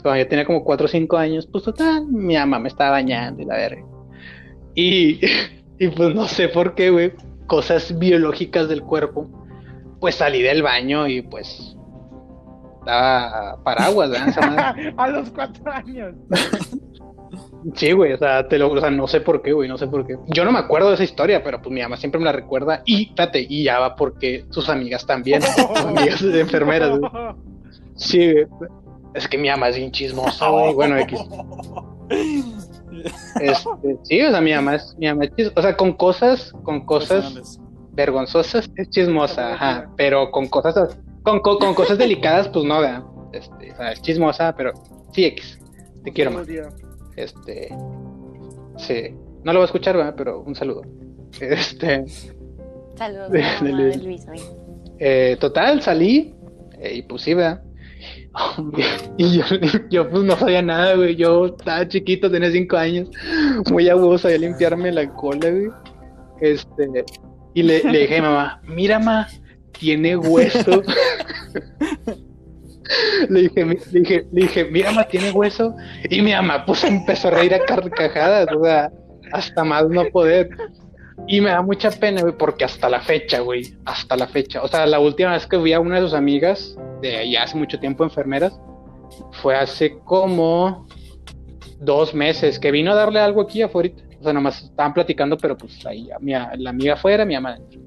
[0.07, 3.43] Cuando yo tenía como 4 o 5 años, pues total, mi mamá me estaba bañando
[3.43, 3.85] y la verga.
[4.77, 5.19] Y,
[5.81, 7.13] y pues no sé por qué, güey,
[7.49, 9.29] cosas biológicas del cuerpo,
[9.99, 11.77] pues salí del baño y pues
[12.79, 14.77] estaba paraguas, ¿verdad?
[14.97, 16.15] A los cuatro años.
[17.75, 19.89] Sí, güey, o sea, te lo, o sea, no sé por qué, güey, no sé
[19.89, 20.15] por qué.
[20.29, 22.83] Yo no me acuerdo de esa historia, pero pues mi mamá siempre me la recuerda
[22.85, 27.11] y, fíjate, y ya va porque sus amigas también, sus amigas de enfermeras, güey.
[27.97, 28.86] Sí, güey.
[29.17, 30.75] Es que mi mamá es bien chismosa, güey.
[30.75, 31.19] Bueno, X.
[33.41, 36.53] Este, sí, o sea, mi mamá es, mi mamá es chis- o sea, con cosas,
[36.63, 37.61] con cosas Personales.
[37.93, 43.03] vergonzosas es chismosa, ajá, pero con cosas, con, con, con cosas delicadas, pues no, ¿verdad?
[43.33, 44.73] Este, o sea, es chismosa, pero
[45.13, 45.59] sí, X.
[46.05, 46.47] Te quiero, más.
[47.17, 47.69] Este,
[48.79, 49.15] sí,
[49.45, 50.15] no lo voy a escuchar, ¿verdad?
[50.17, 50.83] Pero un saludo.
[51.41, 52.05] Este,
[52.97, 54.27] Saludos de- la mamá de- de Luis,
[54.99, 56.35] eh, total, salí,
[56.81, 57.63] eh, y pues sí, ¿verdad?
[59.19, 59.45] Y yo,
[59.91, 61.17] yo pues no sabía nada, güey.
[61.17, 63.09] Yo estaba chiquito, tenía cinco años.
[63.71, 65.69] Muy agudo, sabía limpiarme la cola, güey.
[66.41, 67.05] Este,
[67.55, 69.27] y le, dije a mi mamá, mira, ma,
[69.73, 70.83] tiene hueso.
[73.31, 75.75] le, dije, le, dije, le dije, mira, ma, tiene hueso.
[76.11, 78.93] Y mi mamá, pues empezó a reír a carcajadas, o sea,
[79.33, 80.51] hasta más no poder.
[81.29, 84.63] Y me da mucha pena, güey, porque hasta la fecha, güey, hasta la fecha.
[84.63, 87.57] O sea, la última vez que vi a una de sus amigas, de ya hace
[87.57, 88.59] mucho tiempo, enfermeras,
[89.43, 90.87] fue hace como
[91.81, 93.91] dos meses, que vino a darle algo aquí afuera.
[94.21, 97.81] O sea, nomás estaban platicando, pero pues ahí, mi, la amiga afuera, mi mamá adentro.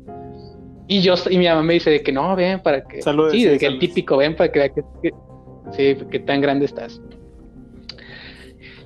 [0.87, 3.01] Y yo, y mi mamá me dice de que no, ven, para que...
[3.01, 5.13] Saludos, sí, sí, de que el típico, ven, para que vea que, que-
[5.71, 6.99] sí, que tan grande estás.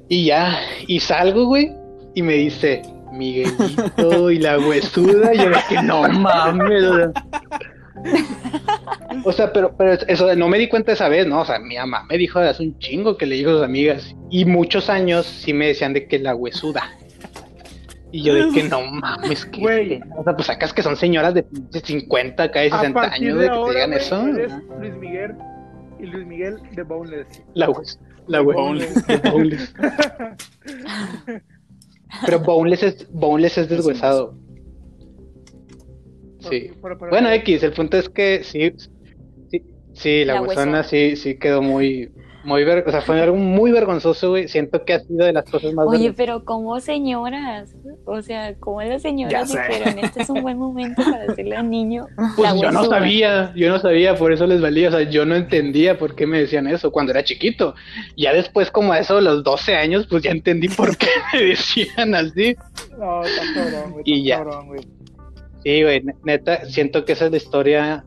[0.10, 1.72] Y ya, y salgo, güey,
[2.14, 2.82] y me dice,
[3.14, 6.84] Miguelito y la huesuda, y yo de que no mames.
[6.84, 7.12] O sea,
[9.24, 11.42] o sea, pero, pero eso no me di cuenta esa vez, ¿no?
[11.42, 14.16] O sea, mi mamá me dijo hace un chingo que le dijo a sus amigas,
[14.30, 16.84] y muchos años sí me decían de que la huesuda.
[18.12, 19.60] Y yo de que no mames, que.
[19.62, 20.02] Güey.
[20.18, 23.30] O sea, pues sacas que son señoras de pinche 50, acá de A 60 partir
[23.30, 24.28] años de de que te digan güey, eso.
[24.80, 25.32] Luis Miguel
[26.00, 27.28] y Luis Miguel de Boneless.
[27.56, 28.54] La hues, la hues-
[29.32, 29.74] Boneless.
[32.26, 34.36] Pero boneless es, boneless es deshuesado.
[36.40, 36.72] Sí.
[36.82, 38.72] Pero- pero- Bueno, X, el punto es que sí,
[39.50, 40.84] sí, sí la, La huesona huesona.
[40.84, 42.12] sí, sí quedó muy,
[42.44, 44.48] muy, ver- o sea, fue algo muy vergonzoso, güey.
[44.48, 47.76] Siento que ha sido de las cosas más Oye, pero como señoras,
[48.06, 52.06] o sea, como las señoras dijeron, este es un buen momento para decirle al niño.
[52.36, 52.98] Pues yo no huesuda".
[53.00, 56.28] sabía, yo no sabía, por eso les valía, o sea, yo no entendía por qué
[56.28, 57.76] me decían eso cuando era chiquito.
[58.18, 61.44] Ya después, como a eso, de los 12 años, pues ya entendí por qué me
[61.44, 62.56] decían así.
[62.98, 64.04] No, está cabrón, güey.
[64.06, 64.38] Y ya.
[64.38, 64.82] cabrón, güey.
[65.64, 68.06] Sí, güey, ne- neta, siento que esa es la historia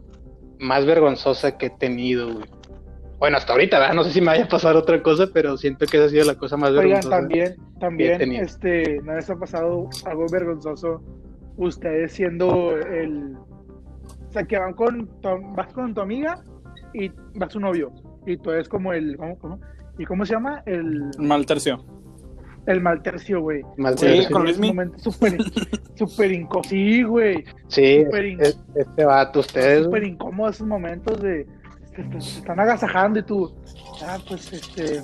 [0.59, 2.45] más vergonzosa que he tenido, güey.
[3.19, 3.95] Bueno, hasta ahorita, ¿verdad?
[3.95, 6.25] No sé si me vaya a pasar otra cosa, pero siento que esa ha sido
[6.27, 7.17] la cosa más Oigan, vergonzosa.
[7.17, 11.03] también, también, este, ¿no les ha pasado algo vergonzoso?
[11.57, 13.35] Ustedes siendo el,
[14.29, 16.43] o sea, que van con, tu- vas con tu amiga
[16.93, 17.91] y vas su novio
[18.27, 19.61] y tú eres como el, ¿cómo, cómo?
[19.99, 20.63] ¿Y cómo se llama?
[20.67, 21.83] El, Mal tercio.
[22.67, 23.63] el mal tercio, güey.
[23.79, 24.31] Mal Sí, tercio.
[24.31, 24.69] con Es Luismi.
[24.71, 25.39] un momento súper,
[25.95, 29.85] súper inco, sí, güey, Sí, súper in- es- este vato, ustedes.
[29.85, 31.47] súper incómodo esos momentos de,
[32.21, 33.55] se, están agasajando y tú,
[34.05, 35.03] ah, pues, este,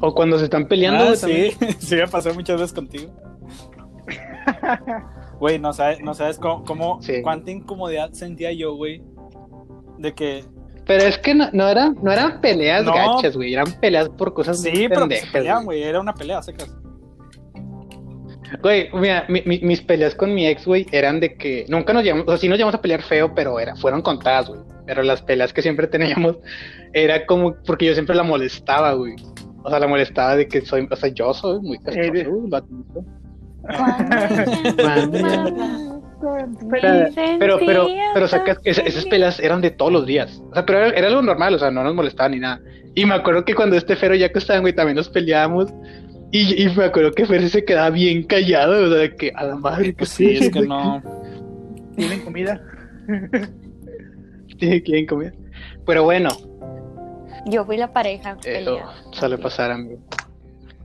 [0.00, 3.12] O cuando se están peleando, Ah, sí, sí me pasó muchas veces contigo.
[5.38, 7.22] Güey, no sabes, no sabes cómo, cómo- Sí.
[7.22, 9.02] cuánta incomodidad sentía yo, güey.
[9.98, 10.44] De que,
[10.86, 12.92] Pero es que no, no eran, no eran peleas No.
[12.94, 15.78] gachas, güey, eran peleas por cosas sí, muy pero pues, pendejas, se peleaban, güey.
[15.80, 16.74] güey, era una pelea, secas.
[18.62, 22.02] Güey, mira, mi- mi- mis peleas con mi ex, güey, eran de que nunca nos
[22.02, 24.60] llevamos, o sea, sí nos llevamos a pelear feo, pero era, fueron contadas, güey.
[24.88, 26.38] Pero las peleas que siempre teníamos
[26.92, 29.14] era como porque yo siempre la molestaba, güey.
[29.62, 32.02] O sea, la molestaba de que soy, o sea, yo soy muy Cuando
[35.18, 36.48] llamaba, Pero,
[37.38, 40.42] pero, pero, pero sacas que esas, esas peleas eran de todos los días.
[40.50, 42.60] O sea, pero era, era algo normal, o sea, no nos molestaba ni nada.
[42.96, 45.72] Y me acuerdo que cuando este Fero y Jaco estaban, güey, también nos peleábamos.
[46.32, 49.44] Y, y me acuerdo que Fer se quedaba bien callado, o sea, de que a
[49.44, 51.00] la madre, Pues sí, es que no.
[51.96, 52.60] tienen comida.
[54.58, 55.34] Tiene que comer.
[55.86, 56.28] Pero bueno,
[57.46, 58.36] Yo fui la pareja.
[58.44, 58.78] eso
[59.12, 60.00] suele pasar, amigo.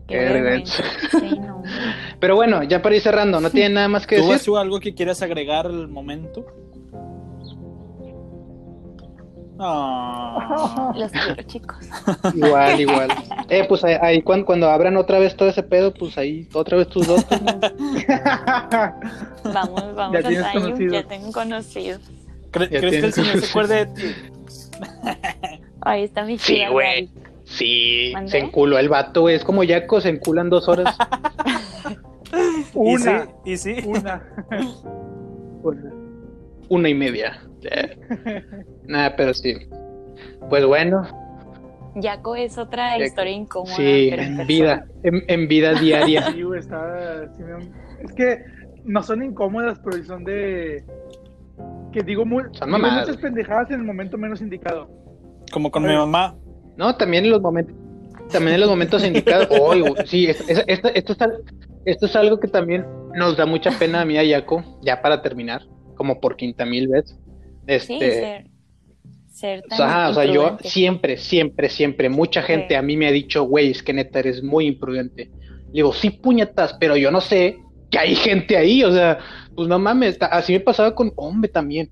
[0.08, 0.84] Qué Qué vergüenza.
[1.12, 1.64] Sí, no.
[2.20, 4.36] Pero bueno, ya para ir cerrando, ¿no tiene nada más que ¿Tú, decir?
[4.36, 6.46] Azu, algo que quieras agregar al momento?
[9.60, 10.92] Ah.
[10.96, 11.78] Los quiero, chicos.
[12.36, 13.08] Igual, igual.
[13.50, 16.78] Eh, pues ahí, ahí cuando, cuando abran otra vez todo ese pedo, pues ahí otra
[16.78, 17.24] vez tus dos.
[17.24, 17.60] pues, ¿no?
[19.54, 20.92] Vamos, vamos Ya a conocidos.
[20.94, 22.02] ya tengo conocidos.
[22.54, 24.16] ¿Cre- Ya ¿Crees que el señor se acuerde de ti?
[25.82, 27.10] Ahí está mi Sí, güey.
[27.44, 28.32] Sí, ¿Mandé?
[28.32, 29.36] se enculó el vato, güey.
[29.36, 30.96] Es como Jaco, se enculan dos horas.
[32.74, 33.88] Una, Y sí, y sí.
[33.88, 34.24] una.
[36.70, 37.42] Una y media.
[38.86, 39.54] Nada, pero sí.
[40.50, 41.08] Pues bueno,
[41.96, 43.04] Yaco es otra Yaco.
[43.04, 43.76] historia incómoda.
[43.76, 46.32] sí, pero en vida, en, en vida diaria.
[46.32, 47.28] Sí, güey, está.
[47.38, 47.44] sí
[48.04, 48.44] Es que
[48.84, 50.84] no son incómodas, pero son de.
[51.94, 54.90] Que digo, muy, Son digo mamadas, muchas pendejadas en el momento menos indicado.
[55.52, 56.36] Como con mi mamá.
[56.76, 57.76] No, también en los momentos,
[58.32, 59.48] también en los momentos indicados.
[59.62, 61.20] Oy, güey, sí, es- es- esto, esto, es,
[61.86, 62.86] esto es algo que también
[63.16, 65.62] nos da mucha pena a mí y a Jaco, ya para terminar,
[65.96, 67.16] como por quinta mil veces.
[67.20, 67.24] Sí,
[67.68, 68.48] Este, ser,
[69.28, 72.76] ser o tan sea, o sea, yo siempre, siempre, siempre, mucha gente Sí.
[72.76, 75.30] a mí me ha dicho, güey, es que neta eres muy imprudente.
[75.68, 77.60] Le digo, sí, puñetas, pero yo no sé
[77.94, 79.20] que hay gente ahí, o sea,
[79.56, 81.92] pues no mames, así me pasaba con hombre también.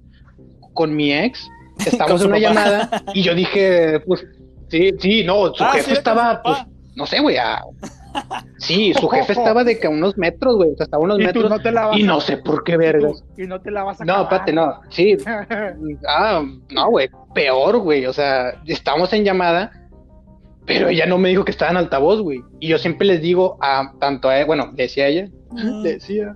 [0.74, 1.47] Con mi ex,
[1.86, 2.70] estamos Con en una papá.
[2.70, 4.26] llamada y yo dije, pues,
[4.70, 6.58] sí, sí, no, su Ah, jefe sí, estaba, pues,
[6.95, 7.62] no sé, güey, a-
[8.58, 11.20] Sí, su jefe estaba de que a unos metros, güey, o sea, estaba a unos
[11.20, 13.24] Y metros no te la vas y a- no sé por qué Y tú- vergas.
[13.38, 15.16] Y no te la vas a No, espérate, no, sí,
[16.08, 18.06] Ah, no, güey, peor, güey.
[18.08, 19.72] O sea, estábamos en llamada,
[20.66, 22.41] pero ella no me dijo que estaba en altavoz, güey.
[22.60, 25.84] Y yo siempre les digo a tanto a bueno, le decía ella, Mm.
[25.84, 26.36] le decía,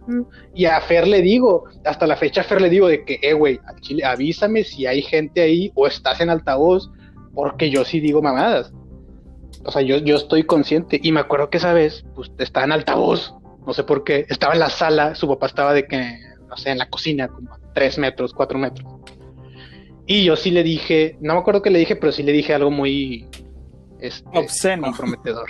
[0.53, 3.33] y a Fer le digo, hasta la fecha a Fer le digo de que, eh,
[3.33, 3.59] güey,
[4.03, 6.91] avísame si hay gente ahí o estás en altavoz,
[7.33, 8.73] porque yo sí digo mamadas.
[9.63, 10.99] O sea, yo, yo estoy consciente.
[11.01, 13.33] Y me acuerdo que esa vez, pues, estaba en altavoz,
[13.65, 16.71] no sé por qué, estaba en la sala, su papá estaba de que, no sé,
[16.71, 18.87] en la cocina, como a tres metros, cuatro metros.
[20.05, 22.53] Y yo sí le dije, no me acuerdo qué le dije, pero sí le dije
[22.53, 23.27] algo muy
[23.99, 24.83] este, Obsceno.
[24.83, 25.49] comprometedor.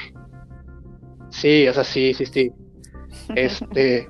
[1.30, 2.51] Sí, o sea, sí, sí, sí.
[3.36, 4.07] Este,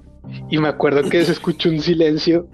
[0.49, 2.47] y me acuerdo que se escuchó un silencio.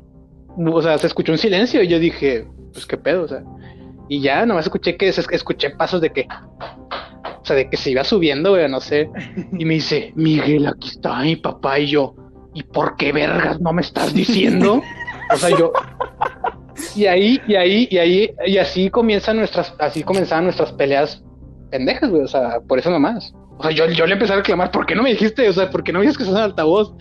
[0.58, 3.44] O sea, se escuchó un silencio y yo dije, pues qué pedo, o sea.
[4.10, 6.28] Y ya nomás escuché que escuché pasos de que,
[7.42, 9.10] o sea, de que se iba subiendo, güey, no sé.
[9.58, 12.16] Y me dice, Miguel, aquí está mi papá y yo.
[12.54, 14.82] ¿Y por qué vergas no me estás diciendo?
[15.34, 15.72] O sea, yo.
[16.96, 21.24] Y ahí, y ahí, y ahí, y así comienzan nuestras, así comenzaban nuestras peleas
[21.70, 22.24] pendejas, güey.
[22.24, 23.34] O sea, por eso nomás.
[23.62, 25.48] O sea, yo, yo le empecé a reclamar, ¿por qué no me dijiste?
[25.48, 26.96] O sea, ¿por qué no me dices que estás en altavoz?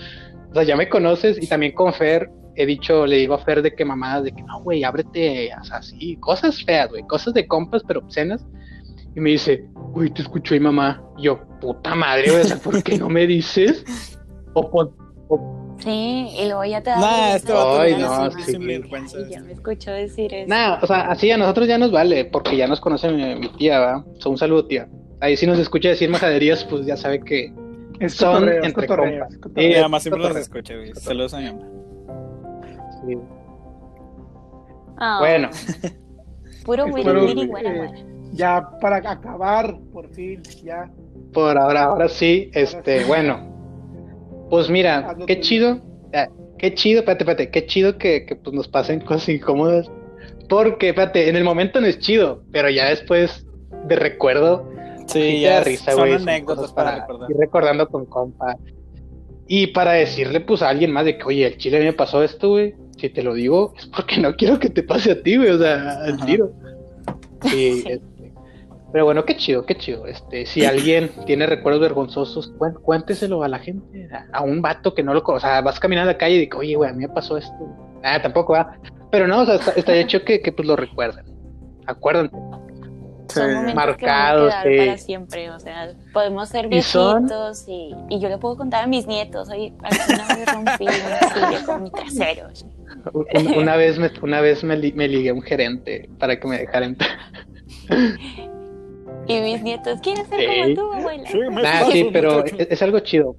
[0.50, 3.62] O sea, ya me conoces y también con Fer he dicho, le digo a Fer
[3.62, 7.32] de que mamadas, de que no, güey, ábrete, o sea, así, cosas feas, güey, cosas
[7.32, 8.44] de compas, pero obscenas.
[9.16, 11.02] Y me dice, güey, te escucho ahí, mamá.
[11.16, 13.82] Y yo, puta madre, güey, o sea, ¿por qué no me dices?
[14.52, 18.58] O, o- Sí, y luego ya te da Nah, este Ay, no, sí.
[18.58, 19.16] vergüenza.
[19.30, 20.46] Ya me escuchó decir eso.
[20.46, 23.48] Nah, o sea, así a nosotros ya nos vale, porque ya nos conoce mi, mi
[23.56, 24.04] tía, ¿va?
[24.18, 24.86] So, un saludo, tía.
[25.20, 27.52] Ahí si nos escucha decir majaderías, pues ya sabe que
[27.98, 29.32] Es son cotorreo, entre cotorreo, compas.
[29.32, 29.78] es Mi cotorreo.
[29.78, 30.42] Eh, mamá siempre nos cotorreo.
[30.42, 30.94] escucha, güey.
[30.94, 31.68] Saludos a mi mamá.
[33.06, 33.16] sí.
[34.98, 35.50] Ah, Bueno,
[36.64, 37.90] Puro wiri puro, wiri, eh.
[38.32, 40.90] Ya para acabar, por fin, ya.
[41.32, 43.48] por ahora, ahora sí, este, bueno.
[44.50, 45.42] Pues mira, Hazlo qué tú.
[45.42, 45.80] chido,
[46.14, 49.90] ah, qué chido, espérate, espérate, qué chido que, que pues nos pasen cosas incómodas.
[50.48, 53.46] Porque, espérate, en el momento no es chido, pero ya después
[53.86, 54.68] de recuerdo,
[55.12, 56.18] Sí, ya risa, son güey.
[56.18, 57.30] son anécdotas para recordar.
[57.30, 58.56] ir recordando con compa.
[59.46, 61.92] Y para decirle, pues, a alguien más de que, oye, el chile a mí me
[61.92, 62.74] pasó esto, güey.
[62.98, 65.50] Si te lo digo, es porque no quiero que te pase a ti, güey.
[65.50, 66.52] O sea, al tiro.
[67.42, 68.32] Sí, este,
[68.92, 70.06] Pero bueno, qué chido, qué chido.
[70.06, 72.52] Este, si alguien tiene recuerdos vergonzosos,
[72.82, 75.46] cuénteselo a la gente, a, a un vato que no lo conoce.
[75.46, 77.38] O sea, vas caminando a la calle y dices, oye, güey, a mí me pasó
[77.38, 77.56] esto.
[78.02, 78.78] Ah, tampoco va.
[79.10, 81.24] Pero no, o sea, está, está hecho que, que pues lo recuerden.
[81.86, 82.36] Acuérdense.
[83.32, 84.86] Son momentos Marcados, que van a quedar sí.
[84.86, 89.06] para siempre, o sea, podemos ser viejitos y, y yo le puedo contar a mis
[89.06, 91.18] nietos, oye, alguna vez rompí una
[91.50, 92.48] silla con mi trasero.
[93.12, 96.46] Un- Una vez me, una vez me, li- me ligué a un gerente para que
[96.48, 97.10] me dejara entrar.
[99.26, 100.46] Y mis nietos, quiero ser Sí.
[100.46, 101.28] como tú, abuela.
[101.28, 103.36] Sí, me Nah, pasó, sí, pero es, es algo chido.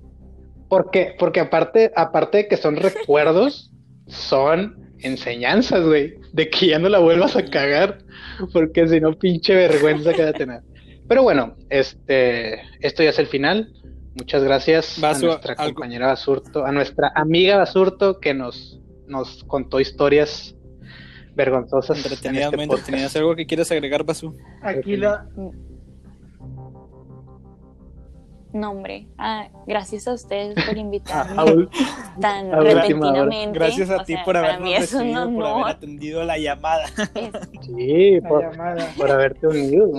[0.69, 3.71] Porque, porque aparte, aparte de que son recuerdos,
[4.07, 6.15] son enseñanzas, güey.
[6.33, 7.99] De que ya no la vuelvas a cagar.
[8.53, 10.61] Porque si no, pinche vergüenza que va a tener.
[11.07, 13.73] Pero bueno, este, esto ya es el final.
[14.15, 19.43] Muchas gracias Basu, a nuestra algo- compañera Basurto, a nuestra amiga Basurto que nos, nos
[19.45, 20.55] contó historias
[21.35, 21.97] vergonzosas.
[22.05, 22.61] en este podcast.
[22.61, 23.15] entretenidas.
[23.15, 24.35] ¿Algo que quieras agregar, Basu?
[24.61, 25.27] Aquí la.
[28.53, 29.07] No, hombre.
[29.17, 31.67] Ah, gracias a ustedes por invitarme
[32.19, 33.57] tan repentinamente.
[33.57, 36.23] Gracias a O ti sea, por para habernos mí es un recibido, por haber atendido
[36.23, 36.85] la llamada.
[37.15, 38.87] Es- Sí, La por, llamada.
[38.97, 39.89] por haberte unido.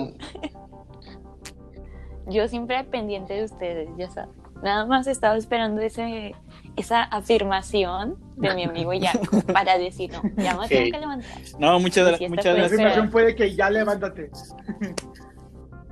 [2.27, 4.31] yo siempre pendiente de ustedes, ya saben.
[4.61, 6.33] Nada más estaba esperando ese,
[6.77, 11.37] esa afirmación de mi amigo Jaco para decir, no, ya me tengo que levantar.
[11.59, 12.73] No, muchas, si muchas fue La gracias.
[12.79, 14.29] afirmación puede que ya levántate.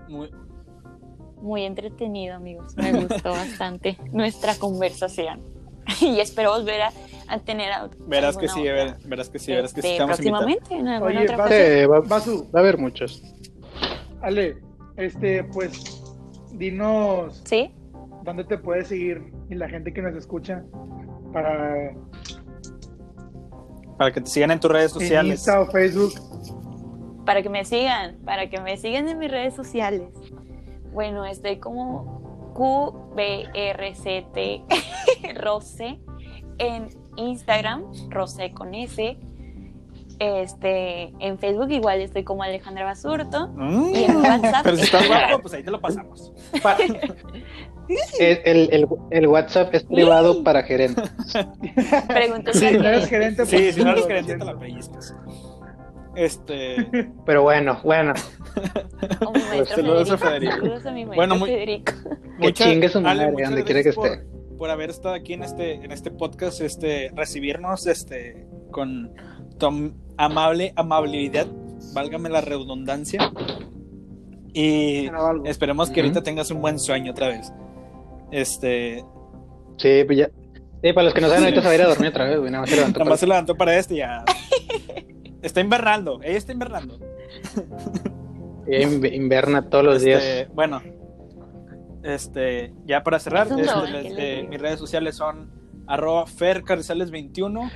[0.08, 0.32] Muy-
[1.42, 2.76] Muy entretenido, amigos.
[2.78, 5.42] Me gustó bastante nuestra conversación.
[6.02, 6.92] Y espero volver a,
[7.28, 10.04] a tener a- Verás que sí, otra, ver- verás que sí, verás que sí este,
[10.04, 10.16] invitar.
[10.16, 13.22] próximamente en alguna Oye, otra va, Basu, va a haber muchos.
[14.22, 14.58] Ale,
[14.98, 16.04] este, pues,
[16.54, 17.74] dinos ¿Sí?
[18.24, 20.64] dónde te puedes seguir y la gente que nos escucha
[21.34, 21.94] para
[23.98, 25.34] Para que te sigan en tus redes en sociales.
[25.40, 26.14] Insta o Facebook.
[27.26, 30.10] Para que me sigan, para que me sigan en mis redes sociales.
[30.94, 34.38] Bueno, estoy como QBRCT
[35.42, 36.00] Rose
[36.58, 39.18] en Instagram, Rose con S.
[40.20, 43.48] Este, en Facebook igual estoy como Alejandra Basurto.
[43.56, 43.96] Mm.
[43.96, 44.62] Y en WhatsApp.
[44.64, 46.32] Pero si estás guapo, pues ahí te lo pasamos.
[46.62, 46.78] Pa-
[48.20, 51.12] el, el- el- el WhatsApp es privado para gerentes.
[51.28, 51.40] Sí,
[52.70, 55.16] Si no eres gerente, Sí, pues, si no eres gerente, te la pellizcas.
[56.16, 56.88] Este.
[57.26, 58.14] Pero bueno, bueno.
[59.50, 60.54] Maestro Saludos a Federico.
[60.58, 61.94] Saludos a mi maestro Bueno, muy- Federico.
[62.42, 64.02] Que muchas- chingue su madre, donde quiera que esté.
[64.02, 69.14] Por, por haber estado aquí en este, en este podcast, este, recibirnos, este, con
[69.60, 71.46] tu am- amable amabilidad,
[71.94, 73.32] válgame la redundancia.
[74.54, 75.10] Y
[75.46, 77.54] esperemos que ahorita tengas un buen sueño otra vez.
[78.32, 79.04] Este,
[79.78, 80.30] Sí, pues ya.
[80.84, 82.40] Sí, para los que no saben, ahorita se va a ir a dormir otra vez,
[82.40, 82.52] güey.
[82.52, 84.26] Nada más se levantó nada para- más se levantó para este y ya.
[85.42, 87.00] Está invernando, ella está invernando.
[88.68, 90.50] Ella inverna todos los Este, días.
[90.54, 90.82] Bueno,
[92.04, 95.52] este, ya para cerrar, este, don, les- ¿qué les eh, mis redes sociales son
[95.88, 97.72] arroba fercarrizales21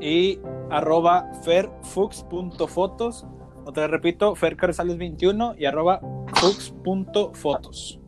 [0.00, 0.40] y
[0.70, 3.26] arroba ferfux.fotos.
[3.64, 6.00] Otra vez repito, fercarrizales21 y arroba
[6.34, 8.00] fux.fotos.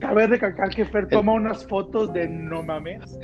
[0.00, 3.18] Cabe recalcar que Fer toma unas fotos de no mames.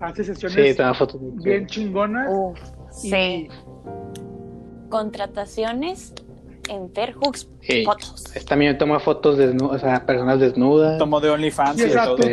[0.00, 1.20] Hace sesiones fotos.
[1.42, 2.28] bien chingonas.
[3.02, 3.48] Y- sí.
[4.88, 6.14] Contrataciones
[6.68, 7.84] en Fairhooks Sí.
[7.84, 8.24] Fotos.
[8.48, 10.98] También toma fotos desnudas, o sea, personas desnudas.
[10.98, 12.16] Tomo de OnlyFans Sí, y de todo.
[12.18, 12.26] exacto.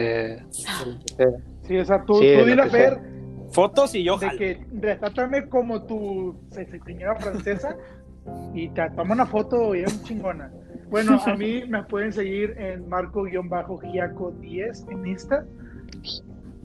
[1.06, 1.28] Este,
[1.64, 3.00] Sí, o sea, tú, Sí, tú dile a Fer
[3.52, 4.38] Fotos y yo de jalo.
[4.40, 7.76] que retrátame como tu se- se- señora francesa
[8.54, 10.52] y te toma una foto bien chingona.
[10.90, 15.46] Bueno, a mí me pueden seguir en marco-giaco10 en Insta.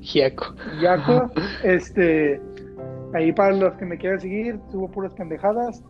[0.01, 0.55] Giaco.
[0.81, 1.31] Giaco,
[1.65, 2.41] este,
[3.15, 5.83] ahí para los que me quieran seguir, subo puras pendejadas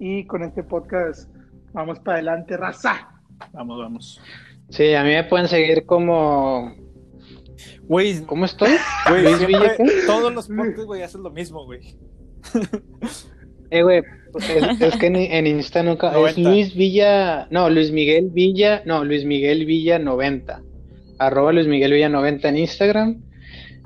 [0.00, 1.30] y con este podcast
[1.72, 3.08] vamos para adelante, raza.
[3.52, 4.20] Vamos, vamos.
[4.70, 6.72] Sí, a mí me pueden seguir como.
[7.84, 8.70] Güey, ¿Cómo estoy?
[9.08, 9.84] güey, Luis siempre- Villa, ¿qué?
[10.06, 11.80] todos los podcasts, güey, hacen lo mismo, güey.
[13.70, 14.00] Eh, güey,
[14.38, 16.08] es, es que en, en Insta nunca.
[16.08, 16.40] Es 90.
[16.40, 17.46] Luis Villa.
[17.50, 18.80] No, Luis Miguel Villa.
[18.86, 20.62] No, Luis Miguel Villa 90.
[21.18, 23.22] Arroba Luis Miguel Villa 90 en Instagram.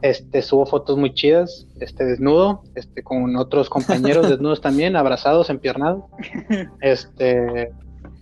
[0.03, 6.03] Este, subo fotos muy chidas, este, desnudo, este, con otros compañeros desnudos también, abrazados, empiernados.
[6.80, 7.70] Este,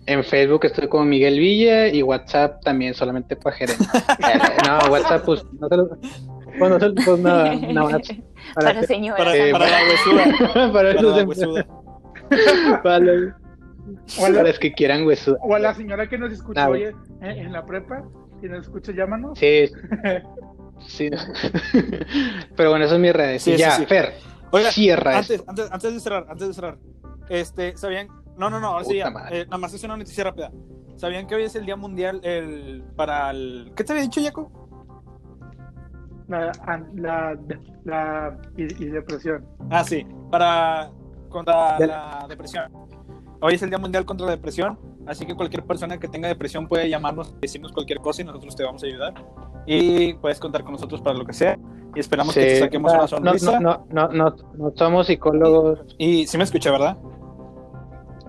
[0.05, 3.55] en Facebook estoy como Miguel Villa y WhatsApp también solamente para
[4.85, 5.89] no, WhatsApp, pues, no te lo,
[6.59, 8.01] pues, no, te- pues, nada, nada más.
[8.55, 9.17] Para que- señoras.
[9.25, 10.23] Para, Eh, para la huesuda.
[10.53, 11.67] para, Para la huesuda.
[12.83, 13.35] para
[14.19, 15.37] para los que quieran huesuda.
[15.41, 18.03] O a la señora que nos escuchó Ah, hoy en, en la prepa,
[18.39, 19.37] si nos escucha, llámanos.
[19.39, 19.71] Sí.
[20.87, 21.09] Sí.
[22.55, 23.43] Pero bueno, eso es mi redes.
[23.43, 23.85] Sí, ya, sí, sí.
[23.87, 24.13] Fer,
[24.51, 25.49] Oiga, cierra antes, esto.
[25.49, 26.77] antes, antes de cerrar, antes de cerrar,
[27.29, 28.07] este, ¿sabían?
[28.37, 30.51] No, no, no, ahora sí ya, eh, nada más es una noticia rápida.
[30.95, 33.71] ¿Sabían que hoy es el Día Mundial el, para el...
[33.75, 34.51] ¿Qué te había dicho, Jaco?
[36.27, 36.51] La,
[36.95, 37.37] la,
[37.83, 39.45] la y, y depresión.
[39.69, 40.91] Ah, sí, para
[41.29, 42.71] contra la depresión.
[43.41, 44.77] Hoy es el Día Mundial contra la Depresión,
[45.07, 48.63] así que cualquier persona que tenga depresión puede llamarnos, decirnos cualquier cosa y nosotros te
[48.63, 49.13] vamos a ayudar.
[49.65, 51.57] Y puedes contar con nosotros para lo que sea.
[51.95, 53.59] Y esperamos que te saquemos una sonrisa.
[53.59, 55.79] no, no, no, no, no somos psicólogos.
[55.97, 56.97] Y sí me escucha, ¿verdad?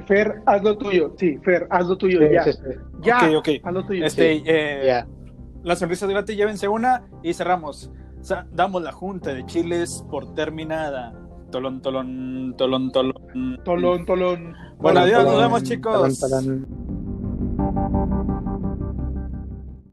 [0.06, 1.14] Fer, haz lo tuyo.
[1.16, 2.18] Sí, Fer, haz lo tuyo.
[2.20, 2.44] Sí, ya.
[2.44, 2.58] sí, sí.
[3.00, 3.18] Ya.
[3.18, 3.48] Ok, ok.
[3.62, 4.04] Haz lo tuyo.
[4.04, 5.06] Este, eh, Ya.
[5.62, 7.90] La sonrisa de gratis, llévense una y cerramos.
[8.50, 11.14] Damos la junta de chiles por terminada.
[11.50, 13.60] Tolón, tolón, tolón, tolón.
[13.64, 14.54] Tolón, tolón.
[14.78, 16.20] Bueno, adiós, nos vemos, chicos.